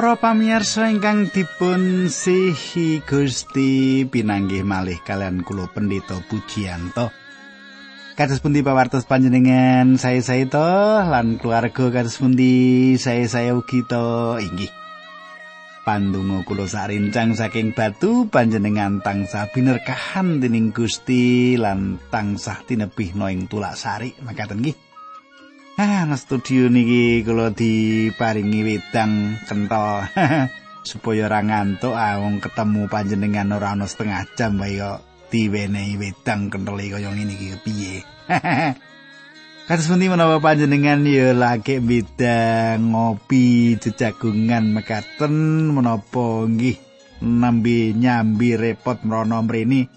Para 0.00 0.16
pamirsa 0.16 0.88
ingkang 0.88 1.28
dipun 1.28 2.08
sihi 2.08 3.04
Gusti 3.04 4.00
pinanggih 4.08 4.64
malih 4.64 4.96
kalian 5.04 5.44
kula 5.44 5.68
Pendeta 5.68 6.16
Pujiyanto. 6.24 7.12
Kados 8.16 8.40
pundi 8.40 8.64
pawartos 8.64 9.04
panjenengan 9.04 10.00
saya-saya 10.00 10.48
to 10.48 10.72
lan 11.04 11.36
keluarga 11.36 11.92
kados 11.92 12.16
pundi 12.16 12.96
saya-saya 12.96 13.52
ugi 13.52 13.84
to 13.84 14.40
inggih. 14.40 14.72
Pandonga 15.84 16.48
kula 16.48 16.64
sarincang 16.64 17.36
saking 17.36 17.76
batu 17.76 18.24
panjenengan 18.32 19.04
tansah 19.04 19.52
binerkahan 19.52 20.40
dening 20.40 20.72
Gusti 20.72 21.60
lan 21.60 22.00
tansah 22.08 22.64
tinebih 22.64 23.12
ing 23.12 23.52
tulak 23.52 23.76
sari 23.76 24.16
makaten 24.24 24.64
nggih. 24.64 24.89
Ah, 25.80 26.04
studio 26.12 26.68
niki 26.68 27.24
kula 27.24 27.56
diparingi 27.56 28.60
wedang 28.68 29.40
kental 29.48 30.04
supaya 30.92 31.24
ora 31.24 31.40
ngantuk 31.40 31.96
ah 31.96 32.20
wong 32.20 32.36
ketemu 32.36 32.84
panjenengan 32.84 33.56
ora 33.56 33.72
ana 33.72 33.88
setengah 33.88 34.28
jam 34.36 34.60
wae 34.60 34.76
kok 34.76 35.00
diwenehi 35.32 35.96
wedang 35.96 36.52
kental 36.52 36.76
kaya 36.76 37.08
ngene 37.08 37.32
iki 37.32 37.56
piye. 37.64 38.04
Kados 39.72 39.88
pundi 39.88 40.12
menawa 40.12 40.36
panjenengan 40.36 41.00
ya 41.08 41.32
lagi 41.32 41.80
beda 41.80 42.76
ngopi 42.76 43.80
jejagungan 43.80 44.76
mekaten 44.76 45.32
menapa 45.72 46.44
nggih 46.44 46.76
nambi 47.24 47.96
nyambi 47.96 48.52
repot 48.52 49.00
mrono 49.00 49.40
mrene 49.48 49.88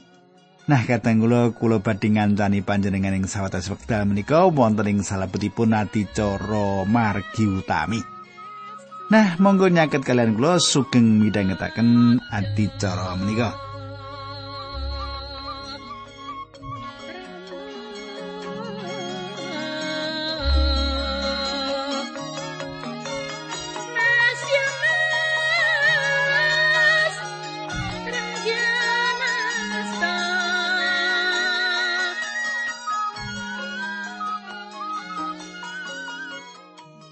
Nah, 0.64 0.80
kateng 0.88 1.20
kula 1.20 1.52
kula 1.52 1.84
badhe 1.84 2.08
ngancani 2.08 2.64
panjenengan 2.64 3.20
ing 3.20 3.28
sawatas 3.28 3.68
wekdal 3.68 4.08
menika 4.08 4.48
wonten 4.48 4.88
ing 4.88 5.00
salebetipun 5.04 5.76
adicara 5.76 6.88
margi 6.88 7.44
utami. 7.44 8.00
Nah, 9.12 9.36
monggo 9.44 9.68
nyaket 9.68 10.08
kalian 10.08 10.40
kula 10.40 10.64
sugeng 10.64 11.20
midhangetaken 11.20 12.24
adicara 12.32 13.20
menika. 13.20 13.73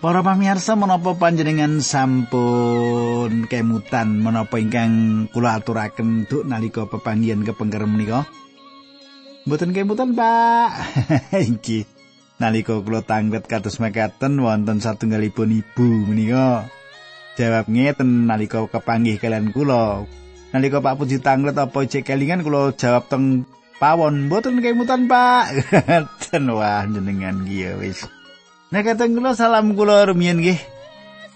Para 0.01 0.25
pamirsa 0.25 0.73
menapa 0.73 1.13
panjenengan 1.13 1.77
sampun 1.77 3.45
kemutan 3.45 4.17
menapa 4.17 4.57
ingkang 4.57 5.29
kula 5.29 5.61
aturaken 5.61 6.25
duk 6.25 6.41
nalika 6.41 6.89
pepanggihan 6.89 7.45
kepengker 7.45 7.85
menika? 7.85 8.25
Mboten 9.45 9.77
kemutan, 9.77 10.17
Pak. 10.17 10.69
Iki 11.53 11.85
nalika 12.41 12.81
kula 12.81 13.05
tanglet 13.05 13.45
kados 13.45 13.77
mekaten 13.77 14.41
wonten 14.41 14.81
satunggalipun 14.81 15.61
ibu 15.61 16.09
menika. 16.09 16.65
Jawab 17.37 17.69
ngeten 17.69 18.25
nalika 18.25 18.65
kepanggih 18.65 19.21
kalian 19.21 19.53
kula. 19.53 20.09
Nalika 20.49 20.81
Pak 20.81 20.97
Puji 20.97 21.21
tanglet 21.21 21.53
apa 21.53 21.77
cek 21.77 22.09
kelingan 22.09 22.41
kula 22.41 22.73
jawab 22.73 23.05
teng 23.05 23.45
pawon, 23.77 24.33
mboten 24.33 24.65
kemutan, 24.65 25.05
Pak. 25.05 25.61
Den 26.25 26.49
wah 26.57 26.89
jenengan 26.89 27.45
iki 27.45 27.69
wis. 27.77 28.01
Nek 28.71 28.87
kateng 28.87 29.19
kula 29.19 29.35
salam 29.35 29.75
kula 29.75 30.07
rumiyin 30.07 30.39
nggih. 30.39 30.55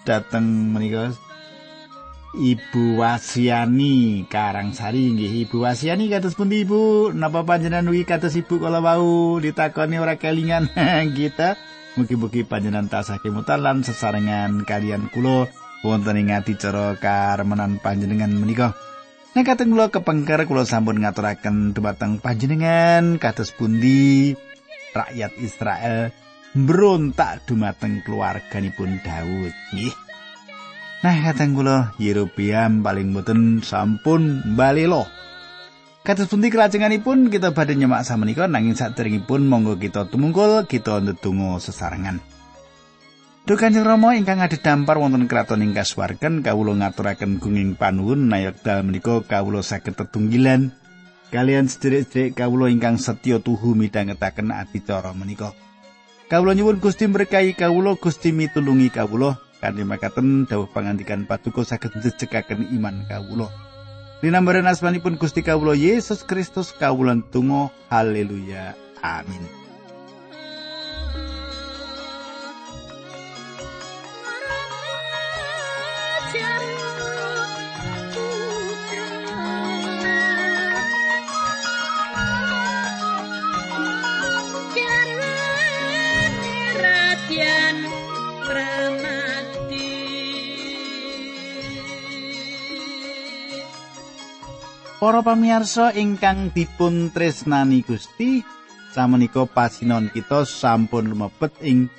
Dateng 0.08 0.72
menika 0.72 1.12
Ibu 2.32 2.96
Wasiani 2.96 4.24
Karangsari 4.32 5.12
nggih. 5.12 5.44
Ibu 5.44 5.68
Wasiani 5.68 6.08
kados 6.08 6.40
pundi 6.40 6.64
Ibu? 6.64 7.12
Napa 7.12 7.44
panjenengan 7.44 7.92
wi 7.92 8.08
kados 8.08 8.40
Ibu 8.40 8.64
kala 8.64 8.80
wau 8.80 9.36
ditakoni 9.44 10.00
ora 10.00 10.16
kelingan 10.16 10.72
kita? 11.20 11.60
Mugi-mugi 12.00 12.48
panjenengan 12.48 12.88
tasah 12.88 13.20
kemutan 13.20 13.68
lan 13.68 13.84
sesarengan 13.84 14.64
kalian 14.64 15.12
kula 15.12 15.52
wonten 15.84 16.16
ing 16.16 16.32
adicara 16.32 16.96
karemenan 16.96 17.84
panjenengan 17.84 18.32
menika. 18.32 18.80
Nek 19.36 19.44
kateng 19.44 19.76
kula 19.76 19.92
kepengker 19.92 20.48
kula 20.48 20.64
sampun 20.64 21.04
ngaturaken 21.04 21.76
dumateng 21.76 22.24
panjenengan 22.24 23.20
kados 23.20 23.52
pundi 23.52 24.40
rakyat 24.96 25.36
Israel 25.44 26.16
mbrontak 26.56 27.44
dumateng 27.44 28.00
keluarganipun 28.08 29.04
Daud 29.04 29.54
nggih. 29.76 29.96
Nah, 31.04 31.16
kateng 31.22 31.54
kula 31.54 31.94
Yerobeam 32.02 32.82
paling 32.82 33.12
boten 33.12 33.60
sampun 33.62 34.42
balelo. 34.56 35.06
Kados 36.02 36.32
pundi 36.32 36.50
kelajenganipun 36.50 37.30
kita 37.30 37.52
badhe 37.52 37.76
nyemak 37.76 38.08
samenika 38.08 38.48
nanging 38.48 38.74
saderengipun 38.74 39.46
monggo 39.46 39.76
kita 39.76 40.08
tumungkul 40.08 40.66
kita 40.66 41.04
ndedonga 41.04 41.60
sesarengan. 41.60 42.24
Duh 43.46 43.58
Kanjeng 43.58 43.86
Rama 43.86 44.18
ingkang 44.18 44.42
dampar 44.58 44.98
wonten 44.98 45.30
kraton 45.30 45.62
ing 45.62 45.78
kasuwarken 45.78 46.42
kawula 46.42 46.74
ngaturaken 46.82 47.38
gunging 47.38 47.78
panuwun 47.78 48.26
nayak 48.26 48.66
dal 48.66 48.82
menika 48.82 49.22
kawula 49.22 49.62
saged 49.62 49.94
tetunggilan 49.94 50.74
kalian 51.30 51.70
sedherek-sedherek 51.70 52.34
kawula 52.34 52.74
ingkang 52.74 52.98
setya 52.98 53.38
tuhu 53.38 53.78
midhangetaken 53.78 54.50
adicara 54.50 55.14
menika. 55.14 55.54
Kawula 56.26 56.58
nyuwun 56.58 56.82
Gusti 56.82 57.06
berkahi 57.06 57.54
kawula 57.54 57.94
Gusti 58.02 58.34
mitulungi 58.34 58.90
kawula 58.90 59.38
kanthi 59.62 59.86
makaten 59.86 60.50
dawuh 60.50 60.66
pangandikan 60.74 61.30
patuko 61.30 61.62
saged 61.62 61.94
njejekaken 61.94 62.66
iman 62.74 63.06
kawula. 63.06 63.54
Dinambaran 64.26 64.66
asmanipun 64.66 65.22
Gusti 65.22 65.46
kawula 65.46 65.78
Yesus 65.78 66.26
Kristus 66.26 66.74
kawula 66.74 67.14
tunggu 67.30 67.70
haleluya 67.94 68.74
amin. 69.06 69.46
Para 95.06 95.22
pamirsa 95.22 95.94
ingkang 95.94 96.50
dipun 96.50 97.14
tresnani 97.14 97.86
Gusti, 97.86 98.42
samenika 98.90 99.46
pasinon 99.46 100.10
kita 100.10 100.50
sampun 100.50 101.14
lumebet 101.14 101.54
ing 101.62 101.94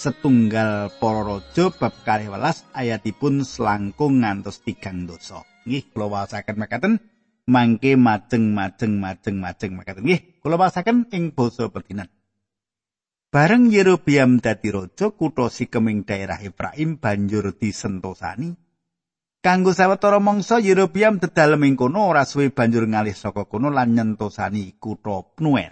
setunggal 0.00 0.88
para 0.96 1.20
raja 1.20 1.68
bab 1.68 1.92
12 2.00 2.32
ayatipun 2.72 3.44
selangkung 3.44 4.24
ngantos 4.24 4.64
tigang 4.64 5.04
dosa. 5.04 5.44
Nggih, 5.68 5.84
kula 5.92 6.08
wasaken 6.08 6.56
makaten 6.56 6.92
mangke 7.44 7.92
majeng-majeng 7.92 9.04
majeng-majeng 9.04 9.76
makaten. 9.76 10.08
Nggih, 10.08 10.40
kula 10.40 10.56
wasaken 10.56 11.12
ing 11.12 11.36
basa 11.36 11.68
pedinan. 11.68 12.08
Bareng 13.28 13.68
Yerobiam 13.68 14.40
dadi 14.40 14.72
raja, 14.72 15.12
kutha 15.12 15.52
Sikeming 15.52 16.08
daerah 16.08 16.40
Efraim 16.40 16.96
banjur 16.96 17.52
disentosani 17.52 18.65
Kanggo 19.46 19.70
sawetara 19.70 20.18
mangsa 20.18 20.58
Yerobiam 20.58 21.22
dedalem 21.22 21.70
ing 21.70 21.78
kono 21.78 22.10
ora 22.10 22.26
suwe 22.26 22.50
banjur 22.50 22.82
ngalih 22.90 23.14
saka 23.14 23.46
kono 23.46 23.70
lan 23.70 23.94
nyentosani 23.94 24.74
kutha 24.82 25.22
Pnuel. 25.38 25.70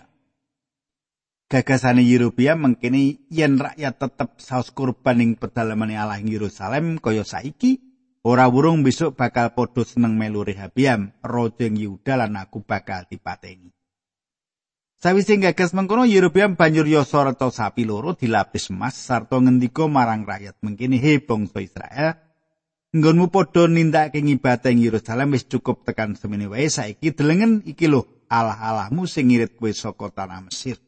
Gagasane 1.50 2.06
Yerobiam 2.06 2.62
mengkene 2.62 3.26
yen 3.34 3.58
rakyat 3.58 3.98
tetep 3.98 4.38
saus 4.38 4.70
kurban 4.70 5.18
ing 5.18 5.34
pedalamane 5.34 5.98
Allah 5.98 6.22
ing 6.22 6.30
Yerusalem 6.30 7.02
kaya 7.02 7.26
saiki, 7.26 7.82
ora 8.22 8.46
wurung 8.46 8.86
besok 8.86 9.18
bakal 9.18 9.58
padha 9.58 9.82
seneng 9.82 10.14
melu 10.14 10.46
Rehabiam, 10.46 11.10
raja 11.18 11.66
ing 11.66 11.74
Yehuda 11.74 12.14
lan 12.14 12.38
aku 12.38 12.62
bakal 12.62 13.10
dipateni. 13.10 13.74
Sawise 15.02 15.34
gagas 15.42 15.74
mengkono 15.74 16.06
Yerobiam 16.06 16.54
banjur 16.54 16.86
yasa 16.86 17.26
reta 17.26 17.50
sapi 17.50 17.82
loro 17.82 18.14
dilapis 18.14 18.70
emas 18.70 18.94
sarta 18.94 19.34
ngendika 19.42 19.90
marang 19.90 20.22
rakyat 20.22 20.62
mengkene 20.62 21.02
he 21.02 21.18
bangsa 21.18 21.58
Israel 21.58 22.23
nggonmu 22.94 23.26
padha 23.34 23.66
nindakake 23.66 24.22
ngibadah 24.22 24.70
ing 24.70 24.86
Yerusalem 24.86 25.34
wis 25.34 25.50
cukup 25.50 25.82
tekan 25.82 26.14
semene 26.14 26.46
wae 26.46 26.70
saiki 26.70 27.10
delengen 27.10 27.66
iki 27.66 27.90
lho 27.90 28.06
Allah-Allahmu 28.30 29.04
sing 29.10 29.34
ngirit 29.34 29.58
kowe 29.58 29.70
saka 29.74 30.14
tanah 30.14 30.46
Mesir. 30.46 30.78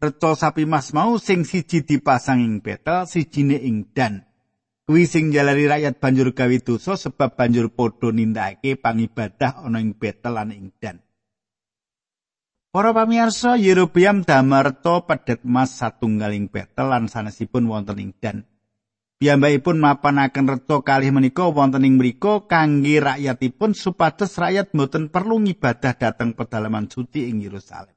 Reca 0.00 0.32
sapi 0.32 0.64
mas 0.64 0.96
mau 0.96 1.20
sing 1.20 1.44
siji 1.44 1.84
dipasang 1.84 2.40
ing 2.40 2.64
Betel, 2.64 3.04
sijine 3.04 3.60
ing 3.60 3.92
Dan. 3.92 4.24
Kuwi 4.88 5.04
sing 5.04 5.28
jalari 5.28 5.68
rakyat 5.68 6.00
banjur 6.00 6.32
gawe 6.32 6.56
dosa 6.64 6.96
sebab 6.96 7.36
banjur 7.36 7.68
padha 7.68 8.08
nindakake 8.08 8.80
pangibadah 8.80 9.60
ana 9.60 9.78
ing 9.84 9.92
Betel 9.92 10.32
lan 10.34 10.56
ing 10.56 10.72
Dan. 10.80 11.04
Para 12.70 12.94
pamirsa 12.94 13.58
Yerobeam 13.58 14.22
damarta 14.24 15.04
pedet 15.04 15.44
mas 15.44 15.76
satunggaling 15.76 16.48
Betel 16.48 16.86
lan 16.90 17.10
sanesipun 17.10 17.68
wonten 17.68 18.00
ing 18.00 18.14
Dan. 18.16 18.49
Piyambakipun 19.20 19.84
mapanaken 19.84 20.48
reto 20.48 20.80
kalih 20.80 21.12
menika 21.12 21.44
wonten 21.52 21.84
ing 21.84 22.00
mriku 22.00 22.48
kangge 22.48 23.04
rakyatipun 23.04 23.76
supados 23.76 24.40
rakyat 24.40 24.72
boten 24.72 25.12
perlu 25.12 25.44
ngibadah 25.44 25.92
dhateng 25.92 26.32
pedalaman 26.32 26.88
suci 26.88 27.28
ing 27.28 27.44
Yerusalem. 27.44 27.92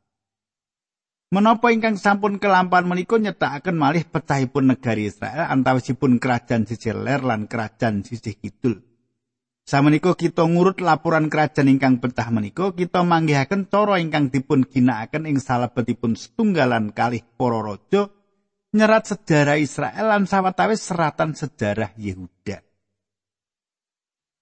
Menapa 1.31 1.71
ingkang 1.71 1.95
sampun 1.95 2.43
kelampan 2.43 2.83
menika 2.83 3.15
nyetakaken 3.15 3.71
malih 3.71 4.03
pecahipun 4.03 4.75
negari 4.75 5.07
Israel 5.07 5.47
antawisipun 5.47 6.19
kerajaan 6.19 6.67
sisih 6.67 6.91
ler 6.91 7.23
lan 7.23 7.47
kerajaan 7.47 8.03
sisih 8.03 8.35
kidul. 8.35 8.83
Samenika 9.63 10.19
kita 10.19 10.43
ngurut 10.43 10.83
laporan 10.83 11.31
kerajaan 11.31 11.71
ingkang 11.71 12.03
pecah 12.03 12.27
menika 12.35 12.75
kita 12.75 12.99
manggihaken 12.99 13.71
cara 13.71 13.95
ingkang 13.95 14.27
dipun 14.27 14.67
ginakaken 14.67 15.23
ing 15.31 15.39
salebetipun 15.39 16.19
setunggalan 16.19 16.91
kalih 16.91 17.23
para 17.39 17.63
raja 17.63 18.11
nyerat 18.73 19.05
sejarah 19.05 19.61
Israel 19.61 20.09
lan 20.09 20.25
sawetawis 20.25 20.81
seratan 20.81 21.37
sejarah 21.37 21.93
Yehuda. 21.95 22.65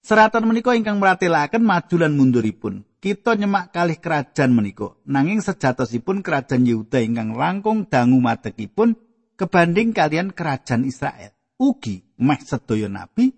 Seratan 0.02 0.50
menika 0.50 0.74
ingkang 0.74 0.98
meratelaken 0.98 1.62
maju 1.62 1.96
lan 2.00 2.18
munduripun. 2.18 2.82
Kita 2.98 3.34
nyemak 3.34 3.74
kalih 3.74 3.98
kerajaan 3.98 4.54
menika, 4.54 4.94
nanging 5.06 5.42
sejatosipun 5.42 6.22
kerajaan 6.26 6.66
Yehuda 6.66 6.98
ingkang 7.02 7.38
langkung 7.38 7.86
dangu 7.86 8.18
madegipun 8.18 8.98
kebanding 9.38 9.94
kalian 9.94 10.34
kerajaan 10.34 10.86
Israel. 10.86 11.30
Ugi 11.58 12.02
meh 12.18 12.42
sedaya 12.42 12.90
nabi 12.90 13.30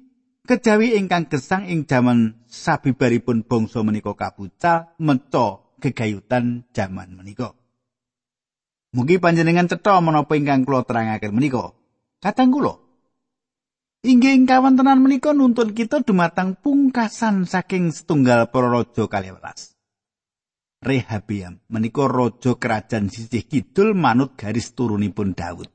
kejawi 0.44 0.96
ingkang 0.96 1.28
gesang 1.28 1.68
ing 1.68 1.84
jaman 1.84 2.44
sabibaripun 2.48 3.44
bangsa 3.44 3.80
menika 3.84 4.12
kapucal 4.16 4.92
meca 5.00 5.64
gegayutan 5.80 6.68
jaman 6.72 7.16
menika. 7.16 7.52
Mugi 8.94 9.18
panjenengan 9.18 9.66
cetha 9.66 9.98
menapa 9.98 10.38
ingkang 10.38 10.62
kula 10.62 10.86
terangaken 10.86 11.34
menika. 11.34 11.74
Kadang 12.22 12.54
kula 12.54 12.84
inggih 14.04 14.36
ing 14.36 14.44
kawontenan 14.44 15.00
menika 15.00 15.32
nuntun 15.32 15.72
kita 15.72 16.04
dumateng 16.04 16.60
pungkasan 16.60 17.48
saking 17.48 17.90
setunggal 17.90 18.52
para 18.52 18.68
raja 18.68 19.08
kaliwelas. 19.08 19.72
Rehabiam 20.84 21.64
menika 21.72 22.04
raja 22.04 22.60
kerajaan 22.60 23.08
sisih 23.08 23.48
kidul 23.48 23.96
manut 23.96 24.36
garis 24.36 24.76
turunipun 24.76 25.32
Daud. 25.32 25.72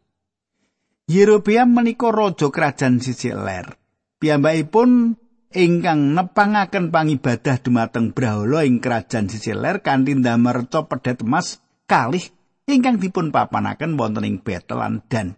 Yerobeam 1.10 1.74
menika 1.74 2.14
raja 2.14 2.54
kerajaan 2.54 3.02
sisih 3.02 3.34
ler. 3.34 3.74
Piyambakipun 4.22 5.18
ingkang 5.50 6.14
nepangaken 6.14 6.94
pangibadah 6.94 7.58
dumateng 7.58 8.14
Brahala 8.14 8.62
ing 8.62 8.78
kerajaan 8.78 9.26
sisih 9.26 9.58
ler 9.58 9.82
kanthi 9.82 10.14
ndamel 10.14 10.70
reca 10.70 10.86
pedhet 10.86 11.26
emas 11.26 11.58
kalih 11.90 12.30
ingkang 12.70 13.02
dipun 13.02 13.34
papanaken 13.34 13.98
wonten 13.98 14.26
ing 14.26 14.38
Betelan 14.46 15.02
dan 15.10 15.36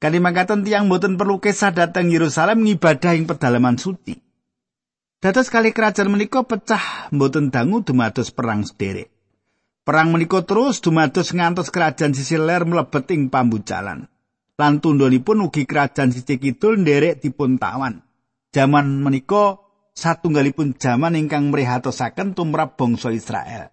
kalimangkaten 0.00 0.64
tiang 0.64 0.92
boten 0.92 1.16
perlu 1.16 1.40
kesah 1.40 1.72
dateng 1.72 2.12
Yerusalem 2.12 2.64
ngibadah 2.64 3.16
ing 3.16 3.24
pedalaman 3.24 3.80
suci. 3.80 4.20
Dados 5.20 5.52
kali 5.52 5.76
kerajaan 5.76 6.08
menika 6.08 6.44
pecah 6.44 7.12
boten 7.12 7.52
dangu 7.52 7.84
dumados 7.84 8.32
perang 8.32 8.64
sederek. 8.64 9.12
Perang 9.84 10.12
menika 10.12 10.44
terus 10.44 10.80
dumados 10.80 11.32
ngantos 11.36 11.68
kerajaan 11.68 12.16
sisi 12.16 12.40
ler 12.40 12.64
mlebet 12.64 13.10
ing 13.12 13.28
pambucalan. 13.28 14.08
Lan 14.60 14.74
tundhonipun 14.80 15.44
ugi 15.44 15.64
kerajaan 15.64 16.12
sisi 16.12 16.36
kidul 16.40 16.80
nderek 16.80 17.20
dipun 17.20 17.56
tawan. 17.56 18.04
Jaman 18.52 19.00
menika 19.00 19.60
satunggalipun 19.96 20.76
jaman 20.80 21.16
ingkang 21.16 21.52
mrihatosaken 21.52 22.32
tumrap 22.32 22.80
bangsa 22.80 23.12
Israel. 23.12 23.72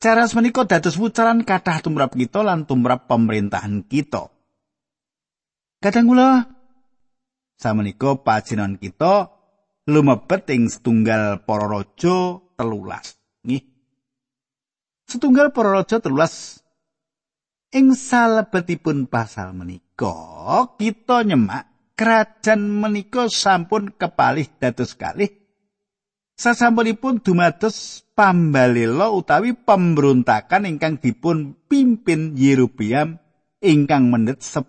Cara 0.00 0.28
menika 0.36 0.68
dados 0.68 1.00
wucaran 1.00 1.42
kathah 1.42 1.80
tumrap 1.80 2.12
kita 2.12 2.44
lan 2.44 2.68
tumrap 2.68 3.08
pemerintahan 3.08 3.84
kita. 3.88 4.28
Kadang 5.80 6.08
kula 6.08 6.30
samenika 7.60 8.16
pacinan 8.16 8.80
kita 8.80 9.32
lumebet 9.84 10.48
ing 10.52 10.72
setunggal 10.72 11.44
para 11.44 11.68
raja 11.68 12.40
telulas. 12.56 13.20
Nggih. 13.44 13.64
Setunggal 15.04 15.52
para 15.52 15.72
raja 15.72 16.00
telulas 16.00 16.64
ing 17.74 17.92
salebetipun 17.92 19.10
pasal 19.10 19.52
menika 19.52 20.72
kita 20.80 21.26
nyemak 21.26 21.92
kerajaan 21.98 22.64
menika 22.64 23.28
sampun 23.28 23.92
kepalih 23.92 24.46
dados 24.56 24.96
kalih 24.96 25.43
Sasampunipun 26.34 27.22
dumados 27.22 28.02
pambalela 28.18 29.14
utawi 29.14 29.54
pemberontakan 29.54 30.66
ingkang 30.66 30.98
dipun 30.98 31.54
pimpin 31.70 32.34
Yerobeam 32.34 33.22
ingkang 33.62 34.10
menit 34.10 34.42
10 34.42 34.66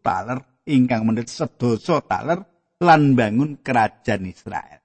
taler 0.00 0.40
ingkang 0.64 1.04
menit 1.04 1.28
sedoso 1.28 2.00
taler 2.00 2.40
lan 2.80 3.12
bangun 3.12 3.60
kerajaan 3.60 4.24
Israel. 4.24 4.80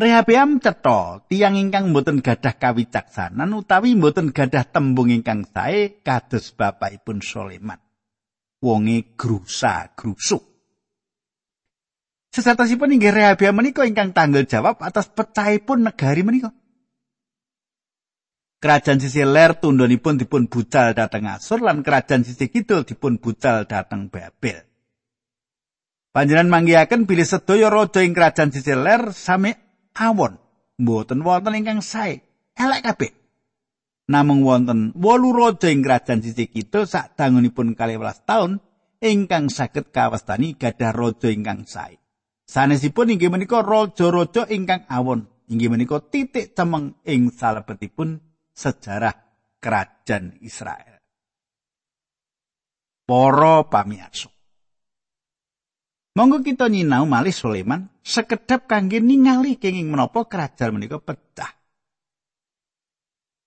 Rehabeam 0.00 0.62
cetha 0.62 1.26
tiang 1.28 1.60
ingkang 1.60 1.92
boten 1.92 2.24
gadah 2.24 2.56
kawicaksanan 2.56 3.52
utawi 3.52 3.98
boten 3.98 4.30
gadah 4.30 4.70
tembung 4.70 5.12
ingkang 5.12 5.44
sae 5.50 6.00
kados 6.00 6.56
bapakipun 6.56 7.20
Soleman. 7.20 7.76
Wonge 8.64 9.18
grusa 9.18 9.92
grusuk. 9.98 10.49
Sesatosipun 12.30 12.94
inggih 12.94 13.10
Rehabiam 13.10 13.58
menika 13.58 13.82
ingkang 13.82 14.14
tanggal 14.14 14.46
jawab 14.46 14.78
atas 14.86 15.10
pecahipun 15.10 15.82
negari 15.90 16.22
menika. 16.22 16.54
Kerajaan 18.60 19.00
sisi 19.02 19.24
ler 19.26 19.58
tundhonipun 19.58 20.20
dipun 20.20 20.46
bucal 20.46 20.92
dhateng 20.94 21.26
Asur 21.26 21.64
lan 21.64 21.82
kerajaan 21.82 22.22
sisi 22.22 22.46
kidul 22.52 22.86
dipun 22.86 23.18
bucal 23.18 23.66
dhateng 23.66 24.12
Babel. 24.12 24.62
Panjenengan 26.12 26.52
manggihaken 26.52 27.08
bilih 27.08 27.26
sedaya 27.26 27.72
raja 27.72 28.04
ing 28.04 28.14
kerajaan 28.14 28.52
sisi 28.52 28.76
ler 28.76 29.10
sami 29.16 29.56
awon, 29.96 30.38
mboten 30.76 31.24
wonten 31.24 31.56
ingkang 31.56 31.80
sae, 31.80 32.20
elek 32.54 32.84
kabeh. 32.84 33.10
Namung 34.10 34.42
wonten 34.42 34.90
8 34.92 35.02
raja 35.34 35.70
ing 35.70 35.80
kerajaan 35.86 36.20
sisi 36.20 36.50
kidul 36.50 36.84
sak 36.84 37.14
dangunipun 37.14 37.78
12 37.78 38.26
taun 38.26 38.58
ingkang 38.98 39.48
saged 39.48 39.88
kawastani 39.94 40.58
gadah 40.58 40.92
raja 40.92 41.30
ingkang 41.30 41.64
sae. 41.64 41.96
Sanesipun 42.50 43.14
inggih 43.14 43.30
menika 43.30 43.62
raja-raja 43.62 44.42
ingkang 44.50 44.82
awon, 44.90 45.22
inggih 45.46 45.70
menika 45.70 46.02
titik 46.02 46.50
cemeng 46.50 46.98
ing 47.06 47.30
salebetipun 47.30 48.18
sejarah 48.50 49.14
kerajaan 49.62 50.34
Israel. 50.42 50.98
Para 53.06 53.62
pamirsa. 53.70 54.34
Monggo 56.18 56.42
kita 56.42 56.66
nyinau 56.66 57.06
malih 57.06 57.30
Sulaiman 57.30 57.86
sekedap 58.02 58.66
kangge 58.66 58.98
ningali 58.98 59.54
kenging 59.54 59.86
menapa 59.86 60.26
kerajaan 60.26 60.74
menika 60.74 60.98
pecah. 60.98 61.54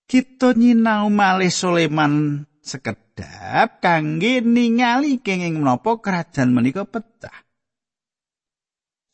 Kita 0.08 0.56
nyinau 0.56 1.12
malih 1.12 1.52
Sulaiman 1.52 2.40
sekedap 2.64 3.84
kangge 3.84 4.40
ningali 4.40 5.20
kenging 5.20 5.60
menapa 5.60 6.00
kerajaan 6.00 6.56
menika 6.56 6.88
pecah. 6.88 7.43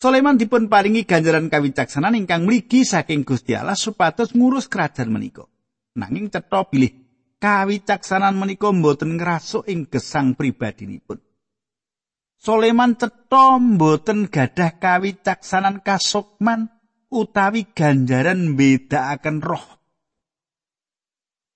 Sulaiman 0.01 0.41
dipun 0.41 0.73
paringi 0.73 1.05
ganjaran 1.05 1.53
kawicaksanan 1.53 2.17
ingkang 2.17 2.49
mligi 2.49 2.89
saking 2.89 3.21
Gusti 3.21 3.53
Allah 3.53 3.77
supados 3.77 4.33
ngurus 4.33 4.65
kerajaan 4.65 5.13
menika. 5.13 5.45
Nanging 5.93 6.33
cetha 6.33 6.65
bilih 6.73 6.89
kawicaksanan 7.37 8.33
menika 8.33 8.73
mboten 8.73 9.21
ngrasuk 9.21 9.69
ing 9.69 9.85
gesang 9.93 10.33
pribadinipun. 10.41 11.21
Sulaiman 12.41 12.97
cetha 12.97 13.61
mboten 13.61 14.33
gadah 14.33 14.81
kawicaksanan 14.81 15.85
kasukman 15.85 16.73
utawi 17.13 17.69
ganjaran 17.69 18.57
bedakaken 18.57 19.45
roh. 19.45 19.85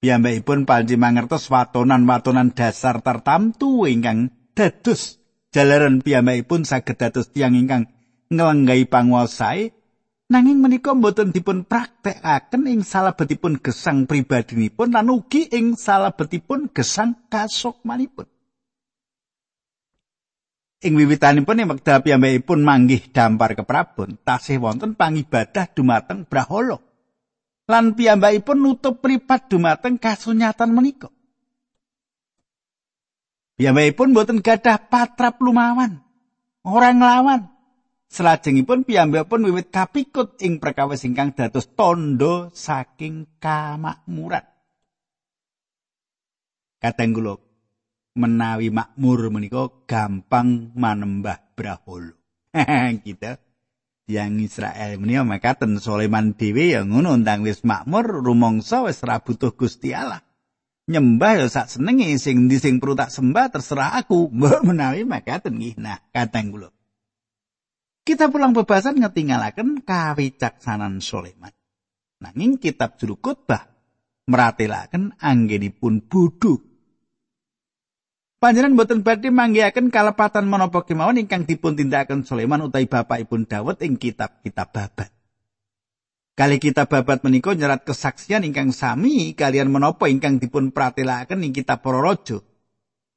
Piyambakipun 0.04 0.68
panci 0.68 1.00
mangertos 1.00 1.48
watonan-watonan 1.48 2.52
dasar 2.52 3.00
tartamtu 3.00 3.88
ingkang 3.88 4.52
dados 4.52 5.16
jalaran 5.48 6.04
piyambakipun 6.04 6.68
saged 6.68 7.00
dados 7.00 7.32
tiyang 7.32 7.56
ingkang 7.56 7.93
ngelenggai 8.32 8.88
panguasai 8.88 9.72
nanging 10.32 10.58
menika 10.64 10.96
mboten 10.96 11.30
dipun 11.30 11.68
praktekaken 11.68 12.64
ing 12.66 12.80
salebetipun 12.80 13.60
gesang 13.60 14.08
pribadinipun 14.08 14.90
lan 14.96 15.12
ugi 15.12 15.52
ing 15.52 15.76
salebetipun 15.76 16.72
gesang 16.72 17.28
kasukmanipun. 17.28 18.26
Ing 20.84 20.92
wiwitanipun 21.00 21.64
ing 21.64 21.68
wekdal 21.72 22.04
piyambakipun 22.04 22.60
manggih 22.60 23.08
dampar 23.08 23.56
keprabon 23.56 24.20
tasih 24.20 24.60
wonten 24.60 24.92
pangibadah 24.92 25.70
dumateng 25.72 26.28
Brahala. 26.28 26.76
Lan 27.64 27.96
piyambakipun 27.96 28.60
nutup 28.60 29.00
pripat 29.00 29.48
dumateng 29.48 29.96
kasunyatan 29.96 30.68
menika. 30.76 31.08
Piyambakipun 33.56 34.12
mboten 34.12 34.42
gadah 34.44 34.76
patrap 34.90 35.38
lumawan 35.40 36.02
orang 36.66 36.98
lawan 36.98 37.53
Selajengipun 38.14 38.86
piyambakipun 38.86 39.50
wiwit 39.50 39.74
kapikut 39.74 40.38
ing 40.38 40.62
perkawis 40.62 41.02
ingkang 41.02 41.34
dados 41.34 41.66
tondo 41.74 42.54
saking 42.54 43.26
kamakmuran. 43.42 44.46
Kadang 46.78 47.10
kula 47.10 47.34
menawi 48.14 48.70
makmur 48.70 49.34
menika 49.34 49.66
gampang 49.90 50.70
manembah 50.78 51.42
brahala. 51.58 52.14
kita 53.02 53.42
yang 54.06 54.38
Israel 54.38 54.94
menika 55.02 55.26
makaten 55.26 55.82
Sulaiman 55.82 56.38
dhewe 56.38 56.70
ya 56.70 56.86
ngono 56.86 57.18
ndang 57.18 57.42
wis 57.42 57.66
makmur 57.66 58.22
rumangsa 58.22 58.86
wis 58.86 59.02
ora 59.02 59.18
butuh 59.26 59.58
Gusti 59.58 59.90
Allah. 59.90 60.22
Nyembah 60.86 61.42
ya 61.42 61.46
sak 61.50 61.66
senenge 61.66 62.14
sing 62.22 62.46
ndi 62.46 62.62
sing 62.62 62.78
perlu 62.78 62.94
tak 62.94 63.10
sembah 63.10 63.50
terserah 63.50 63.98
aku. 63.98 64.30
Mbok 64.38 64.70
menawi 64.70 65.02
makaten 65.02 65.58
nggih. 65.58 65.82
Nah, 65.82 65.98
kateng 66.14 66.54
kula. 66.54 66.70
Kita 68.04 68.28
pulang 68.28 68.52
bebasan 68.52 69.00
ngetinggalaken 69.00 69.80
kawicaksanan 69.80 71.00
Sulaiman. 71.00 71.52
Nanging 72.20 72.60
kitab 72.60 73.00
juru 73.00 73.16
khotbah 73.16 73.64
meratelaken 74.28 75.16
anggenipun 75.20 76.04
bodho 76.04 76.60
Panjenengan 78.44 78.76
boten 78.76 79.00
badhe 79.00 79.32
manggihaken 79.32 79.88
kalepatan 79.88 80.44
menapa 80.44 80.84
kemawon 80.84 81.16
ingkang 81.16 81.48
dipun 81.48 81.80
tindakaken 81.80 82.28
Sulaiman 82.28 82.68
utawi 82.68 82.84
bapakipun 82.84 83.48
Daud 83.48 83.80
ing 83.80 83.96
kitab-kitab 83.96 84.68
babat. 84.68 85.08
Kali 86.36 86.60
kitab 86.60 86.92
babat 86.92 87.24
menika 87.24 87.56
nyerat 87.56 87.88
kesaksian 87.88 88.44
ingkang 88.44 88.68
sami 88.76 89.32
kalian 89.32 89.72
menapa 89.72 90.12
ingkang 90.12 90.36
dipun 90.36 90.76
pratelaken 90.76 91.40
ing 91.40 91.56
kitab 91.56 91.80
para 91.80 92.04
raja. 92.04 92.44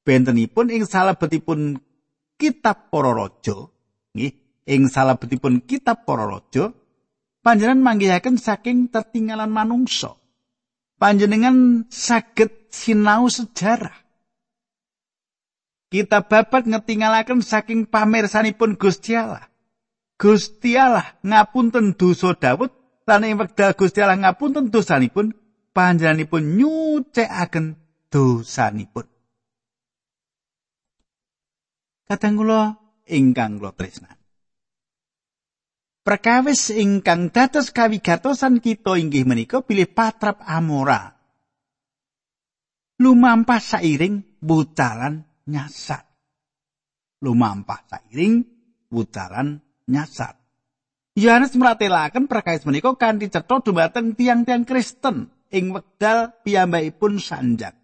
Bentenipun 0.08 0.72
ing 0.72 0.88
salebetipun 0.88 1.76
kitab 2.40 2.88
para 2.88 3.12
raja, 3.12 3.68
nggih, 4.16 4.32
ing 4.68 4.92
salebetipun 4.92 5.64
kitab 5.64 6.04
para 6.04 6.28
raja, 6.28 6.76
panjenengan 7.42 7.82
manggihaken 7.82 8.36
saking 8.36 8.92
tertinggalan 8.92 9.50
manungsa. 9.50 10.20
Panjenengan 11.00 11.88
saged 11.88 12.70
sinau 12.74 13.32
sejarah 13.32 14.08
kita 15.88 16.28
babat 16.28 16.68
ngetingalaken 16.68 17.40
saking 17.40 17.88
pamirsanipun 17.88 18.76
Gusti 18.76 19.16
Allah. 19.16 19.48
Gusti 20.20 20.76
Allah 20.76 21.16
ngapunten 21.24 21.96
dosa 21.96 22.36
Daud 22.36 22.74
lan 23.08 23.24
ing 23.24 23.40
wekdal 23.40 23.72
Gusti 23.78 24.04
Allah 24.04 24.20
ngapunten 24.20 24.68
dosanipun 24.68 25.32
panjenenganipun 25.72 26.60
nyucikaken 26.60 27.80
dosanipun. 28.12 29.08
Kadang 32.08 32.34
kula 32.36 32.62
ingkang 33.08 33.62
kula 33.62 33.72
tresnan. 33.72 34.17
Perkawis 36.08 36.72
ingkang 36.72 37.36
dados 37.36 37.76
kawigatosan 37.76 38.64
kita 38.64 38.96
inggih 38.96 39.28
menika 39.28 39.60
pilih 39.60 39.92
patrap 39.92 40.40
amora. 40.48 41.20
Lumampah 43.04 43.60
sairing 43.60 44.40
butalan 44.40 45.28
nyasar. 45.52 46.08
Lumampah 47.20 47.84
sairing 47.92 48.40
putaran 48.88 49.60
nyasar. 49.92 50.40
Yohanes 51.20 51.60
meratelaken 51.60 52.32
perkais 52.32 52.64
menika 52.64 52.96
kanthi 52.96 53.28
cetha 53.28 53.60
dumateng 53.60 54.16
tiang-tiang 54.16 54.64
Kristen 54.64 55.28
ing 55.52 55.76
wekdal 55.76 56.40
piyambakipun 56.40 57.20
sanjak. 57.20 57.76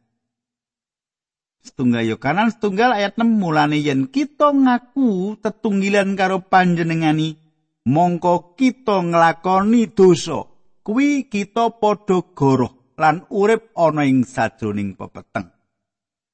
Setunggal 1.59 2.07
yo 2.07 2.23
kanan 2.23 2.55
setunggal 2.55 2.95
ayat 2.95 3.19
6 3.19 3.27
mulane 3.35 3.83
yen 3.83 4.07
kita 4.07 4.55
ngaku 4.55 5.43
tetunggilan 5.43 6.15
karo 6.15 6.39
panjenengani 6.39 7.42
mongko 7.83 8.55
kita 8.55 9.03
nglakoni 9.03 9.91
dosa 9.91 10.47
kuwi 10.83 11.27
kita 11.27 11.75
padha 11.79 12.23
goroh 12.35 12.95
lan 12.99 13.27
urip 13.31 13.71
ana 13.75 14.07
ing 14.07 14.23
sajroning 14.23 14.95
pepeteng. 14.95 15.51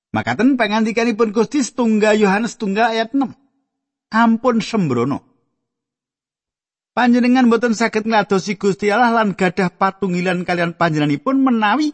Makaten 0.09 0.57
pangandikanipun 0.57 1.29
Gusti 1.29 1.61
setunggal 1.61 2.17
Yohanes 2.17 2.57
tunggal 2.57 2.97
ayat 2.97 3.13
6. 3.13 3.29
Ampun 4.09 4.57
sembrono. 4.57 5.21
Panjenengan 6.97 7.45
boten 7.45 7.77
saged 7.77 8.09
ngadosi 8.09 8.57
Gusti 8.57 8.89
Allah 8.89 9.13
lan 9.13 9.37
gadah 9.37 9.69
patunggilan 9.69 10.41
kalian 10.43 10.73
panjenenganipun 10.73 11.37
menawi 11.45 11.93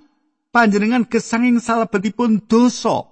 panjenengan 0.56 1.04
gesanging 1.04 1.60
salebetipun 1.60 2.48
dosa. 2.48 3.12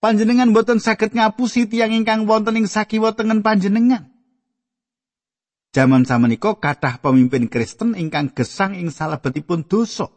Panjenengan 0.00 0.56
boten 0.56 0.80
saged 0.80 1.12
ngapusi 1.12 1.68
tiyang 1.68 1.92
ingkang 1.92 2.24
wonten 2.24 2.64
ing 2.64 2.66
sakiwa 2.66 3.12
tengen 3.12 3.44
panjenengan. 3.44 4.11
Jaman 5.72 6.04
samenika 6.04 6.52
kathah 6.60 7.00
pemimpin 7.00 7.48
Kristen 7.48 7.96
ingkang 7.96 8.36
gesang 8.36 8.76
ing 8.76 8.92
salebetipun 8.92 9.64
dosa. 9.64 10.12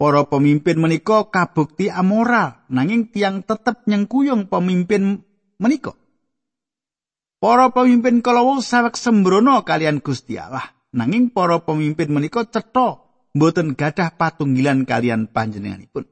Para 0.00 0.24
pemimpin 0.24 0.80
menika 0.80 1.28
kabukti 1.28 1.92
amoral 1.92 2.64
nanging 2.72 3.12
tiang 3.12 3.44
tetep 3.44 3.84
nyengkuyung 3.84 4.48
pemimpin 4.48 5.20
menika. 5.60 5.92
Para 7.36 7.68
pemimpin 7.76 8.24
kalawau 8.24 8.64
sawek 8.64 8.96
sembrono 8.96 9.60
kalian 9.68 10.00
Gusti 10.00 10.40
Allah 10.40 10.64
nanging 10.96 11.28
para 11.28 11.60
pemimpin 11.60 12.08
menika 12.08 12.48
cetha 12.48 13.04
mboten 13.36 13.76
gadah 13.76 14.16
patunggilan 14.16 14.88
kalian 14.88 15.28
panjenenganipun. 15.28 16.08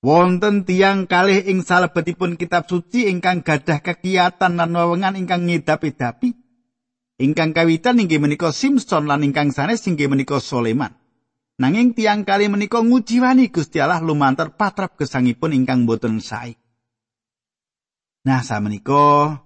Wonten 0.00 0.64
tiang 0.64 1.04
kalih 1.04 1.44
ing 1.44 1.60
salebetipun 1.60 2.40
kitab 2.40 2.64
suci 2.64 3.12
ingkang 3.12 3.44
gadah 3.44 3.84
kegiatan 3.84 4.56
lan 4.56 4.72
wewengan 4.72 5.12
ingkang 5.12 5.44
ngedapi-dapi. 5.44 6.32
Ingkang 7.20 7.52
kawitan 7.52 8.00
inggih 8.00 8.16
menika 8.16 8.48
Simpson 8.48 9.04
lan 9.04 9.20
ingkang 9.20 9.52
sanes 9.52 9.84
inggih 9.84 10.08
menika 10.08 10.40
Soleman. 10.40 10.96
Nanging 11.60 11.92
tiang 11.92 12.24
kali 12.24 12.48
menika 12.48 12.80
ngujiwani 12.80 13.52
Gusti 13.52 13.76
Allah 13.76 14.00
lumantar 14.00 14.56
patrap 14.56 14.96
gesangipun 14.96 15.52
ingkang 15.52 15.84
boten 15.84 16.24
sae. 16.24 16.56
Nah, 18.24 18.40
samenika 18.40 19.36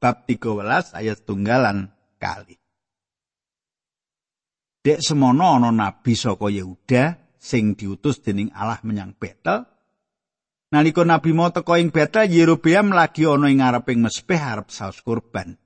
bab 0.00 0.24
13 0.24 0.96
ayat 0.96 1.28
tunggalan 1.28 1.92
kali. 2.16 2.56
Dek 4.80 5.04
semono 5.04 5.60
ana 5.60 5.68
nabi 5.68 6.16
saka 6.16 6.48
Yehuda 6.48 7.36
sing 7.36 7.76
diutus 7.76 8.24
dening 8.24 8.48
Allah 8.56 8.80
menyang 8.80 9.12
Betel. 9.12 9.68
Nalika 10.68 11.00
nabi 11.00 11.32
mau 11.32 11.48
teka 11.48 11.80
ing 11.80 11.88
Betel, 11.88 12.28
Yerobeam 12.28 12.92
lagi 12.92 13.24
ana 13.24 13.48
ing 13.48 13.64
ngareping 13.64 14.04
mespeh 14.04 14.36
arep 14.36 14.68
saus 14.68 15.00
kurban. 15.00 15.56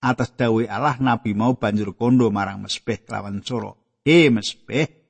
Atas 0.00 0.32
dawe 0.32 0.64
Allah 0.64 0.96
nabi 1.00 1.36
mau 1.36 1.52
banjur 1.52 1.92
kondo 1.92 2.32
marang 2.32 2.64
mespeh 2.64 3.04
lawan 3.12 3.44
soro. 3.44 4.00
He 4.08 4.32
mespeh, 4.32 5.06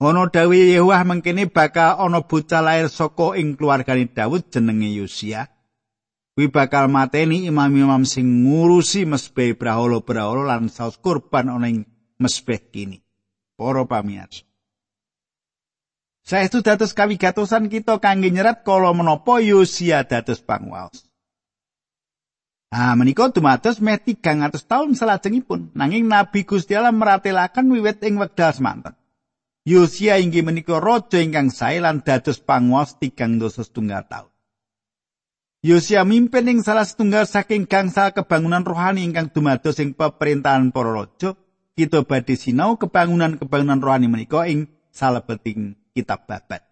Ana 0.00 0.32
dawe 0.32 0.56
Yehowah 0.56 1.04
mengkene 1.04 1.44
bakal 1.52 2.00
ana 2.00 2.24
bocah 2.24 2.64
lair 2.64 2.88
saka 2.88 3.36
ing 3.36 3.52
keluargane 3.52 4.08
Daud 4.08 4.48
jenenge 4.48 4.88
Yosia. 4.96 5.44
Kuwi 6.32 6.48
bakal 6.48 6.88
mateni 6.88 7.44
imam-imam 7.44 8.08
sing 8.08 8.48
ngurusi 8.48 9.04
mesbeh 9.04 9.52
brahala-brahala 9.60 10.56
lan 10.56 10.72
saus 10.72 10.96
kurban 10.96 11.52
ana 11.52 11.68
ing 11.68 11.84
mesbeh 12.16 12.72
kini. 12.72 13.04
Para 13.60 13.84
pamirsa. 13.84 14.49
Saestu 16.30 16.62
dados 16.62 16.94
kawigatosan 16.94 17.66
kita 17.66 17.98
kangge 17.98 18.30
nyerat 18.30 18.62
kala 18.62 18.94
menapa 18.94 19.42
Yosia 19.42 20.06
dados 20.06 20.38
pangwaos. 20.38 21.10
Ah 22.70 22.94
menika 22.94 23.34
dumados 23.34 23.82
meh 23.82 23.98
300 23.98 24.54
taun 24.62 24.94
salajengipun 24.94 25.74
nanging 25.74 26.06
Nabi 26.06 26.46
Gusti 26.46 26.78
Allah 26.78 26.94
meratelaken 26.94 27.74
wiwit 27.74 27.98
ing 28.06 28.14
wekdal 28.22 28.54
semanten. 28.54 28.94
Yosia 29.66 30.22
inggih 30.22 30.46
menika 30.46 30.78
raja 30.78 31.18
ingkang 31.18 31.50
sae 31.50 31.82
lan 31.82 32.06
dados 32.06 32.38
panguwas 32.38 32.94
tigang 33.02 33.42
dosa 33.42 33.66
setunggal 33.66 34.06
taun. 34.06 34.30
Yosia 35.66 36.06
mimpin 36.06 36.46
ing 36.46 36.58
salah 36.62 36.86
setunggal 36.86 37.26
saking 37.26 37.66
gangsal 37.66 38.14
kebangunan 38.14 38.62
rohani 38.62 39.02
ingkang 39.02 39.34
dumados 39.34 39.82
ing 39.82 39.98
pemerintahan 39.98 40.70
para 40.70 40.94
raja. 40.94 41.34
Kita 41.74 42.06
badhe 42.06 42.38
sinau 42.38 42.78
kebangunan-kebangunan 42.78 43.82
rohani 43.82 44.06
menika 44.06 44.46
ing 44.46 44.70
salebeting 44.94 45.79
kitab 45.92 46.26
babat. 46.26 46.62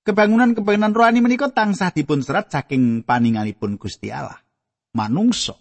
Kebangunan-kebangunan 0.00 0.96
rohani 0.96 1.20
menika 1.20 1.52
tansah 1.52 1.92
dipun 1.92 2.24
serat 2.24 2.48
saking 2.48 3.04
paningalipun 3.04 3.76
Gusti 3.76 4.08
Allah. 4.08 4.40
Manungsa 4.96 5.54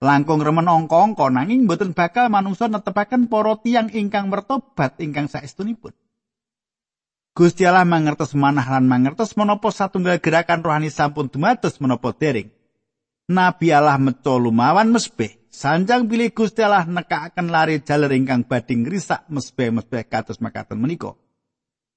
langkung 0.00 0.44
remen 0.44 0.68
angka-angka 0.68 1.32
nanging 1.32 1.64
boten 1.64 1.96
bakal 1.96 2.28
manungsa 2.28 2.68
netepaken 2.68 3.32
para 3.32 3.56
tiyang 3.60 3.88
ingkang 3.92 4.28
mertobat 4.28 5.00
ingkang 5.00 5.28
saestunipun. 5.28 5.92
Gusti 7.36 7.68
Allah 7.68 7.84
mangertos 7.84 8.32
manah 8.32 8.64
lan 8.64 8.88
mangertos 8.88 9.36
menapa 9.36 9.68
satunggal 9.68 10.24
gerakan 10.24 10.64
rohani 10.64 10.88
sampun 10.88 11.28
dumados 11.28 11.76
menapa 11.84 12.16
dereng. 12.16 12.48
Nabi 13.28 13.74
Allah 13.76 14.00
meco 14.00 14.40
lumawan 14.40 14.88
mesbeh, 14.88 15.50
sanjang 15.52 16.08
pilih 16.08 16.32
Gusti 16.32 16.64
Allah 16.64 16.88
nekakaken 16.88 17.52
lari 17.52 17.84
jaler 17.84 18.08
ingkang 18.16 18.48
badhe 18.48 18.72
ngrisak 18.72 19.28
mesbeh-mesbeh 19.28 20.08
kados 20.08 20.40
makaten 20.40 20.80
menika. 20.80 21.12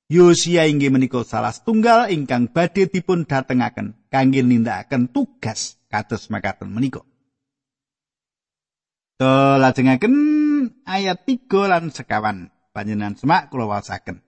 Yosia 0.09 0.65
inggih 0.65 0.89
menika 0.89 1.21
salah 1.21 1.53
setunggal 1.53 2.09
ingkang 2.09 2.49
badhe 2.49 2.89
dipun 2.89 3.29
datengaken 3.29 3.93
kangge 4.09 4.41
nindakaken 4.41 5.05
tugas 5.13 5.77
kados 5.85 6.33
makaten 6.33 6.73
menika. 6.73 7.05
To 9.21 9.61
lajengaken 9.61 10.15
ayat 10.89 11.29
3 11.29 11.45
lan 11.69 11.93
sekawan 11.93 12.49
panjenengan 12.73 13.21
semak 13.21 13.53
kula 13.53 13.69
wasaken. 13.69 14.25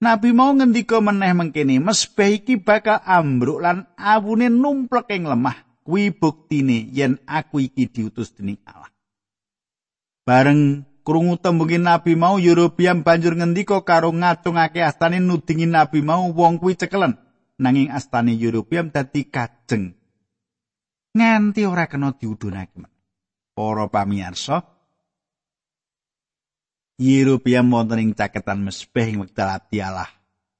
Nabi 0.00 0.32
mau 0.32 0.52
ngendika 0.52 1.00
meneh 1.00 1.32
mengkene, 1.32 1.80
mesbeh 1.80 2.40
iki 2.40 2.60
bakal 2.60 3.00
ambruk 3.04 3.64
lan 3.64 3.88
awune 3.96 4.48
numplek 4.48 5.12
ing 5.12 5.28
lemah. 5.28 5.64
Kuwi 5.86 6.10
buktine 6.10 6.88
yen 6.90 7.20
aku 7.28 7.62
iki 7.68 7.86
diutus 7.86 8.34
dening 8.34 8.58
Allah. 8.66 8.90
Bareng 10.26 10.82
krungu 11.06 11.38
tembungin 11.38 11.86
Nabi 11.86 12.18
mau 12.18 12.42
Yerobiam 12.42 13.06
banjur 13.06 13.38
ngendika 13.38 13.78
karo 13.86 14.10
ngacungake 14.10 14.82
astane 14.82 15.22
nudingi 15.22 15.70
Nabi 15.70 16.02
mau 16.02 16.26
wong 16.34 16.58
kuwi 16.58 16.74
cekelen. 16.74 17.14
Nanging 17.62 17.94
astane 17.94 18.34
Yerobiam 18.34 18.90
dadi 18.90 19.30
kajeng. 19.30 19.94
Nganti 21.14 21.62
ora 21.64 21.86
kena 21.86 22.12
diudunake. 22.12 22.82
Para 23.56 23.88
pamirsa, 23.88 24.60
Yerobiam 27.00 27.72
wonten 27.72 28.02
ing 28.02 28.10
caketan 28.12 28.60
mesbeh 28.60 29.08
ing 29.08 29.24
wekdal 29.24 29.48
abdi 29.48 29.80
Allah 29.80 30.08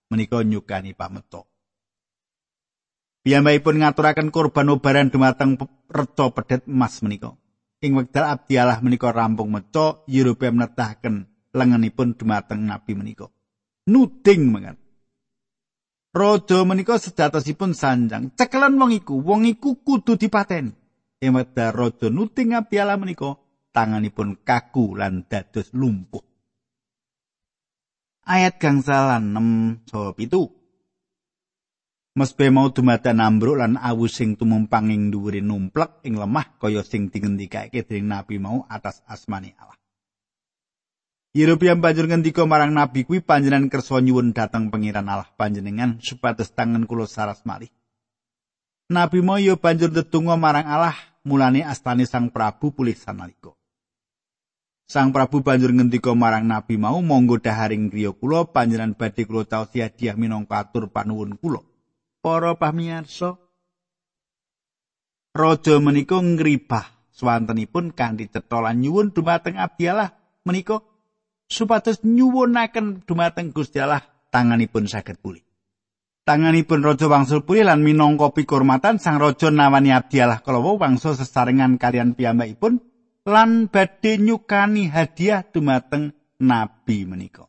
menika 0.08 0.40
nyukani 0.40 0.92
pameto. 0.96 1.48
Piyambakipun 3.26 3.82
ngaturaken 3.82 4.30
kurban 4.30 4.70
obaran 4.70 5.10
dumateng 5.10 5.58
reca 5.90 6.30
pedet 6.30 6.62
emas 6.70 7.02
menika. 7.02 7.34
ing 7.80 7.92
wekdal 7.96 8.24
Abdi 8.26 8.56
Allah 8.56 8.80
menika 8.80 9.12
rampung 9.12 9.52
meco 9.52 10.04
Yerobeam 10.08 10.60
netahken 10.60 11.28
lengenipun 11.52 12.16
dumateng 12.16 12.64
Nabi 12.64 12.92
menika. 12.96 13.28
Nuding 13.86 14.42
mangan. 14.50 14.76
Raja 16.16 16.64
menika 16.64 16.96
sedatosipun 16.96 17.76
sanjang, 17.76 18.32
cekelan 18.32 18.80
wong 18.80 18.96
iku, 18.96 19.20
wong 19.20 19.44
iku 19.44 19.76
kudu 19.84 20.16
dipateni. 20.16 20.72
Ing 21.20 21.30
wekdal 21.36 21.76
raja 21.76 22.08
nuding 22.08 22.56
Abdi 22.56 22.80
Allah 22.80 22.96
menika, 22.96 23.36
tanganipun 23.76 24.40
kaku 24.40 24.96
lan 24.96 25.28
dados 25.28 25.68
lumpuh. 25.76 26.24
Ayat 28.26 28.58
gangsalan 28.58 29.30
6 29.84 29.92
sawah 29.92 30.10
7. 30.16 30.55
mesbe 32.16 32.48
mau 32.48 32.72
dumadan 32.72 33.20
ambruk 33.20 33.60
lan 33.60 33.76
awu 33.76 34.08
sing 34.08 34.40
tumumpang 34.40 34.88
ing 34.88 35.12
dhuwure 35.12 35.44
numplek 35.44 36.00
ing 36.08 36.16
lemah 36.16 36.56
kaya 36.56 36.80
sing 36.80 37.12
digendikake 37.12 37.84
dening 37.84 38.08
nabi 38.08 38.40
mau 38.40 38.64
atas 38.72 39.04
asmani 39.04 39.52
Allah. 39.60 39.76
Yerobiam 41.36 41.84
banjur 41.84 42.08
ngendika 42.08 42.48
marang 42.48 42.72
nabi 42.72 43.04
kuwi 43.04 43.20
panjenengan 43.20 43.68
kersa 43.68 44.00
nyuwun 44.00 44.32
dhateng 44.32 44.72
pangeran 44.72 45.04
Allah 45.04 45.28
panjenengan 45.36 46.00
supados 46.00 46.48
tangan 46.56 46.88
kula 46.88 47.04
saras 47.04 47.44
malih. 47.44 47.68
Nabi 48.88 49.20
mau 49.20 49.36
ya 49.36 49.52
banjur 49.60 49.92
ndedonga 49.92 50.40
marang 50.40 50.64
Allah 50.64 50.96
mulane 51.28 51.60
astane 51.60 52.08
sang 52.08 52.32
Prabu 52.32 52.72
pulih 52.72 52.96
sanalika. 52.96 53.52
Sang 54.88 55.12
Prabu 55.12 55.44
banjur 55.44 55.76
ngendika 55.76 56.16
marang 56.16 56.48
Nabi 56.48 56.80
mau 56.80 56.96
monggo 57.04 57.36
daharing 57.36 57.92
griya 57.92 58.16
kula 58.16 58.48
panjenengan 58.48 58.96
badhe 58.96 59.28
kula 59.28 59.44
taosi 59.44 59.84
hadiah 59.84 60.16
minangka 60.16 60.56
atur 60.56 60.88
panuwun 60.88 61.36
kula. 61.36 61.60
Para 62.26 62.58
pamirsa, 62.58 63.38
raja 65.30 65.78
menika 65.78 66.18
ngribah 66.18 67.06
swantenipun 67.14 67.94
kanthi 67.94 68.26
cetha 68.26 68.58
lan 68.66 68.82
nyuwun 68.82 69.14
dumateng 69.14 69.54
Abdi 69.54 69.86
Allah 69.86 70.10
menika 70.42 70.82
supados 71.46 72.02
nyuwunaken 72.02 73.06
dumateng 73.06 73.54
Gusti 73.54 73.78
Allah 73.78 74.02
tanganipun 74.34 74.90
saged 74.90 75.22
pulih. 75.22 75.46
Tanganipun 76.26 76.82
raja 76.82 77.06
wangsul 77.06 77.46
pulih 77.46 77.62
lan 77.62 77.86
minangka 77.86 78.34
pikurmatan 78.34 78.98
sang 78.98 79.22
raja 79.22 79.54
nawani 79.54 79.94
Abdi 79.94 80.18
Allah 80.18 80.42
kalawa 80.42 80.82
wangsul 80.82 81.14
sesarengan 81.14 81.78
kalian 81.78 82.18
piyambakipun 82.18 82.82
lan 83.22 83.70
badhe 83.70 84.18
nyukani 84.18 84.90
hadiah 84.90 85.46
dumateng 85.46 86.10
nabi 86.42 87.06
menika. 87.06 87.46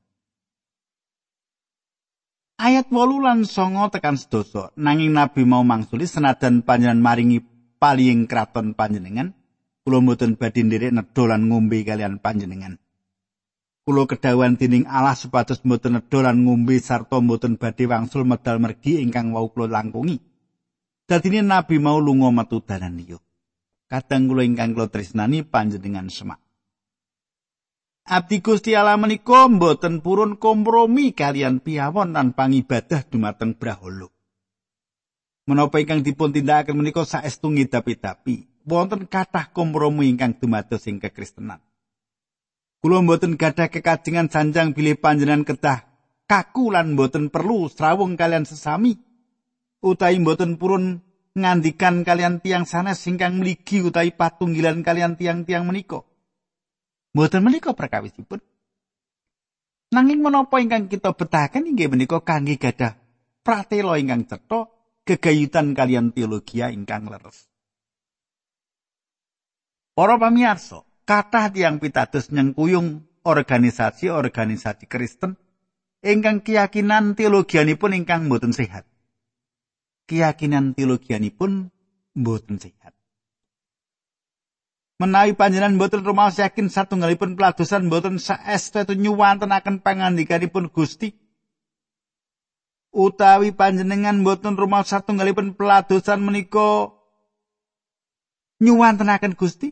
Ayat 2.58 2.90
8 2.90 3.22
lan 3.22 3.46
9 3.46 3.94
tekan 3.94 4.18
sedoso 4.18 4.74
nanging 4.74 5.14
nabi 5.14 5.46
mau 5.46 5.62
mangsuli 5.62 6.10
senadan 6.10 6.66
panjenengan 6.66 6.98
maringi 6.98 7.46
paling 7.78 8.26
kraton 8.26 8.74
panjenengan 8.74 9.38
kula 9.86 10.02
mboten 10.02 10.34
badhe 10.34 10.66
nderek 10.66 10.90
nedha 10.90 11.24
lan 11.30 11.54
ngombe 11.54 11.86
kalian 11.86 12.18
panjenengan. 12.18 12.82
Kula 13.86 14.10
kedawan 14.10 14.58
dening 14.58 14.90
Allah 14.90 15.14
supados 15.14 15.62
mboten 15.62 16.02
nedha 16.02 16.20
lan 16.26 16.50
ngombe 16.50 16.82
sarta 16.82 17.22
mboten 17.22 17.62
badhe 17.62 17.86
wangsul 17.86 18.26
medal 18.26 18.58
mergi 18.58 19.06
ingkang 19.06 19.38
wau 19.38 19.54
kula 19.54 19.70
langkungi. 19.70 20.18
Dadine 21.06 21.46
nabi 21.46 21.78
mau 21.78 22.02
lunga 22.02 22.34
metu 22.34 22.58
dalan 22.66 22.98
liya. 22.98 23.22
kadang 23.86 24.34
kula 24.34 24.42
ingkang 24.42 24.74
kula 24.74 24.90
tresnani 24.90 25.46
panjenengan 25.46 26.10
semak. 26.10 26.42
Abdi 28.08 28.40
Gusti 28.40 28.72
Allah 28.72 28.96
menika 28.96 29.52
mboten 29.52 30.00
purun 30.00 30.40
kompromi 30.40 31.12
kalian 31.12 31.60
piyawon 31.60 32.16
lan 32.16 32.32
pangibadah 32.32 33.04
dumateng 33.04 33.60
Brahala. 33.60 34.08
Menapa 35.44 35.84
ingkang 35.84 36.08
dipun 36.08 36.32
tindakaken 36.32 36.80
menika 36.80 37.04
saestu 37.04 37.52
ngidapi-dapi, 37.52 38.64
wonten 38.64 39.12
kathah 39.12 39.52
kompromi 39.52 40.08
ingkang 40.08 40.40
dumados 40.40 40.88
ing 40.88 41.04
kekristenan. 41.04 41.60
Kula 42.80 43.04
mboten 43.04 43.36
gadah 43.36 43.68
kekajengan 43.68 44.32
sanjang 44.32 44.72
bilih 44.72 44.96
panjenengan 44.96 45.44
kedah 45.44 45.84
kaku 46.32 46.72
lan 46.72 46.96
mboten 46.96 47.28
perlu 47.28 47.68
srawung 47.68 48.16
kalian 48.16 48.48
sesami 48.48 48.96
utawi 49.84 50.24
mboten 50.24 50.56
purun 50.56 51.04
ngandikan 51.36 52.08
kalian 52.08 52.40
tiang 52.40 52.64
sanes 52.64 53.04
singkang 53.04 53.36
mligi 53.36 53.84
utawi 53.84 54.16
patunggilan 54.16 54.80
kalian 54.80 55.20
tiang-tiang 55.20 55.68
menika. 55.68 56.08
Mboten 57.18 57.42
menika 57.42 57.74
perkawisipun. 57.74 58.38
Nanging 59.90 60.22
menapa 60.22 60.62
ingkang 60.62 60.86
kita 60.86 61.18
betahaken 61.18 61.74
inggih 61.74 61.90
menika 61.90 62.22
kangge 62.22 62.62
gadah 62.62 62.94
pratela 63.42 63.98
ingkang 63.98 64.30
cetha 64.30 64.70
gegayutan 65.02 65.74
kalian 65.74 66.14
teologi 66.14 66.62
ingkang 66.62 67.10
leres. 67.10 67.50
Para 69.98 70.22
pamirsa, 70.22 70.86
kathah 71.10 71.50
tiang 71.50 71.82
pitados 71.82 72.30
nyengkuyung 72.30 73.02
organisasi-organisasi 73.26 74.86
Kristen 74.86 75.42
ingkang 76.06 76.46
keyakinan 76.46 77.18
teologianipun 77.18 77.98
ingkang 77.98 78.30
mboten 78.30 78.54
sehat. 78.54 78.86
keyakinan 80.08 80.74
teologianipun 80.74 81.70
mboten 82.16 82.58
sehat. 82.58 82.97
Menawi 84.98 85.38
panjenengan 85.38 85.78
mboten 85.78 86.02
rumaos 86.02 86.42
yakin 86.42 86.74
satunggalipun 86.74 87.38
peladosan 87.38 87.86
mboten 87.86 88.18
saestu 88.18 88.98
nyuwantenaken 88.98 89.86
pangandikanipun 89.86 90.74
Gusti 90.74 91.14
utawi 92.90 93.54
panjenengan 93.54 94.26
mboten 94.26 94.58
rumaos 94.58 94.90
satunggalipun 94.90 95.54
peladosan 95.54 96.26
menika 96.26 96.90
nyuwantenaken 98.58 99.38
Gusti 99.38 99.70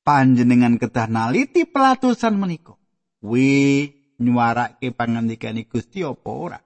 panjenengan 0.00 0.80
kedah 0.80 1.04
naliti 1.04 1.68
peladosan 1.68 2.40
menika 2.40 2.80
wi 3.20 3.92
nyuarake 4.16 4.88
pangandikane 4.96 5.68
Gusti 5.68 6.00
apa 6.00 6.32
ora 6.32 6.58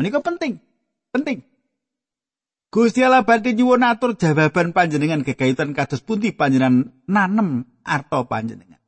Menika 0.00 0.24
penting. 0.24 0.56
Penting. 1.12 1.44
Gusti 2.70 3.02
Allah 3.02 3.26
badhe 3.26 3.50
nyuwun 3.50 3.82
atur 3.82 4.14
jawaban 4.14 4.70
panjenengan 4.70 5.26
gegayutan 5.26 5.74
kados 5.74 6.06
pundi 6.06 6.30
panjenengan 6.30 6.94
nanem 7.10 7.66
arto 7.82 8.30
panjenengan. 8.30 8.78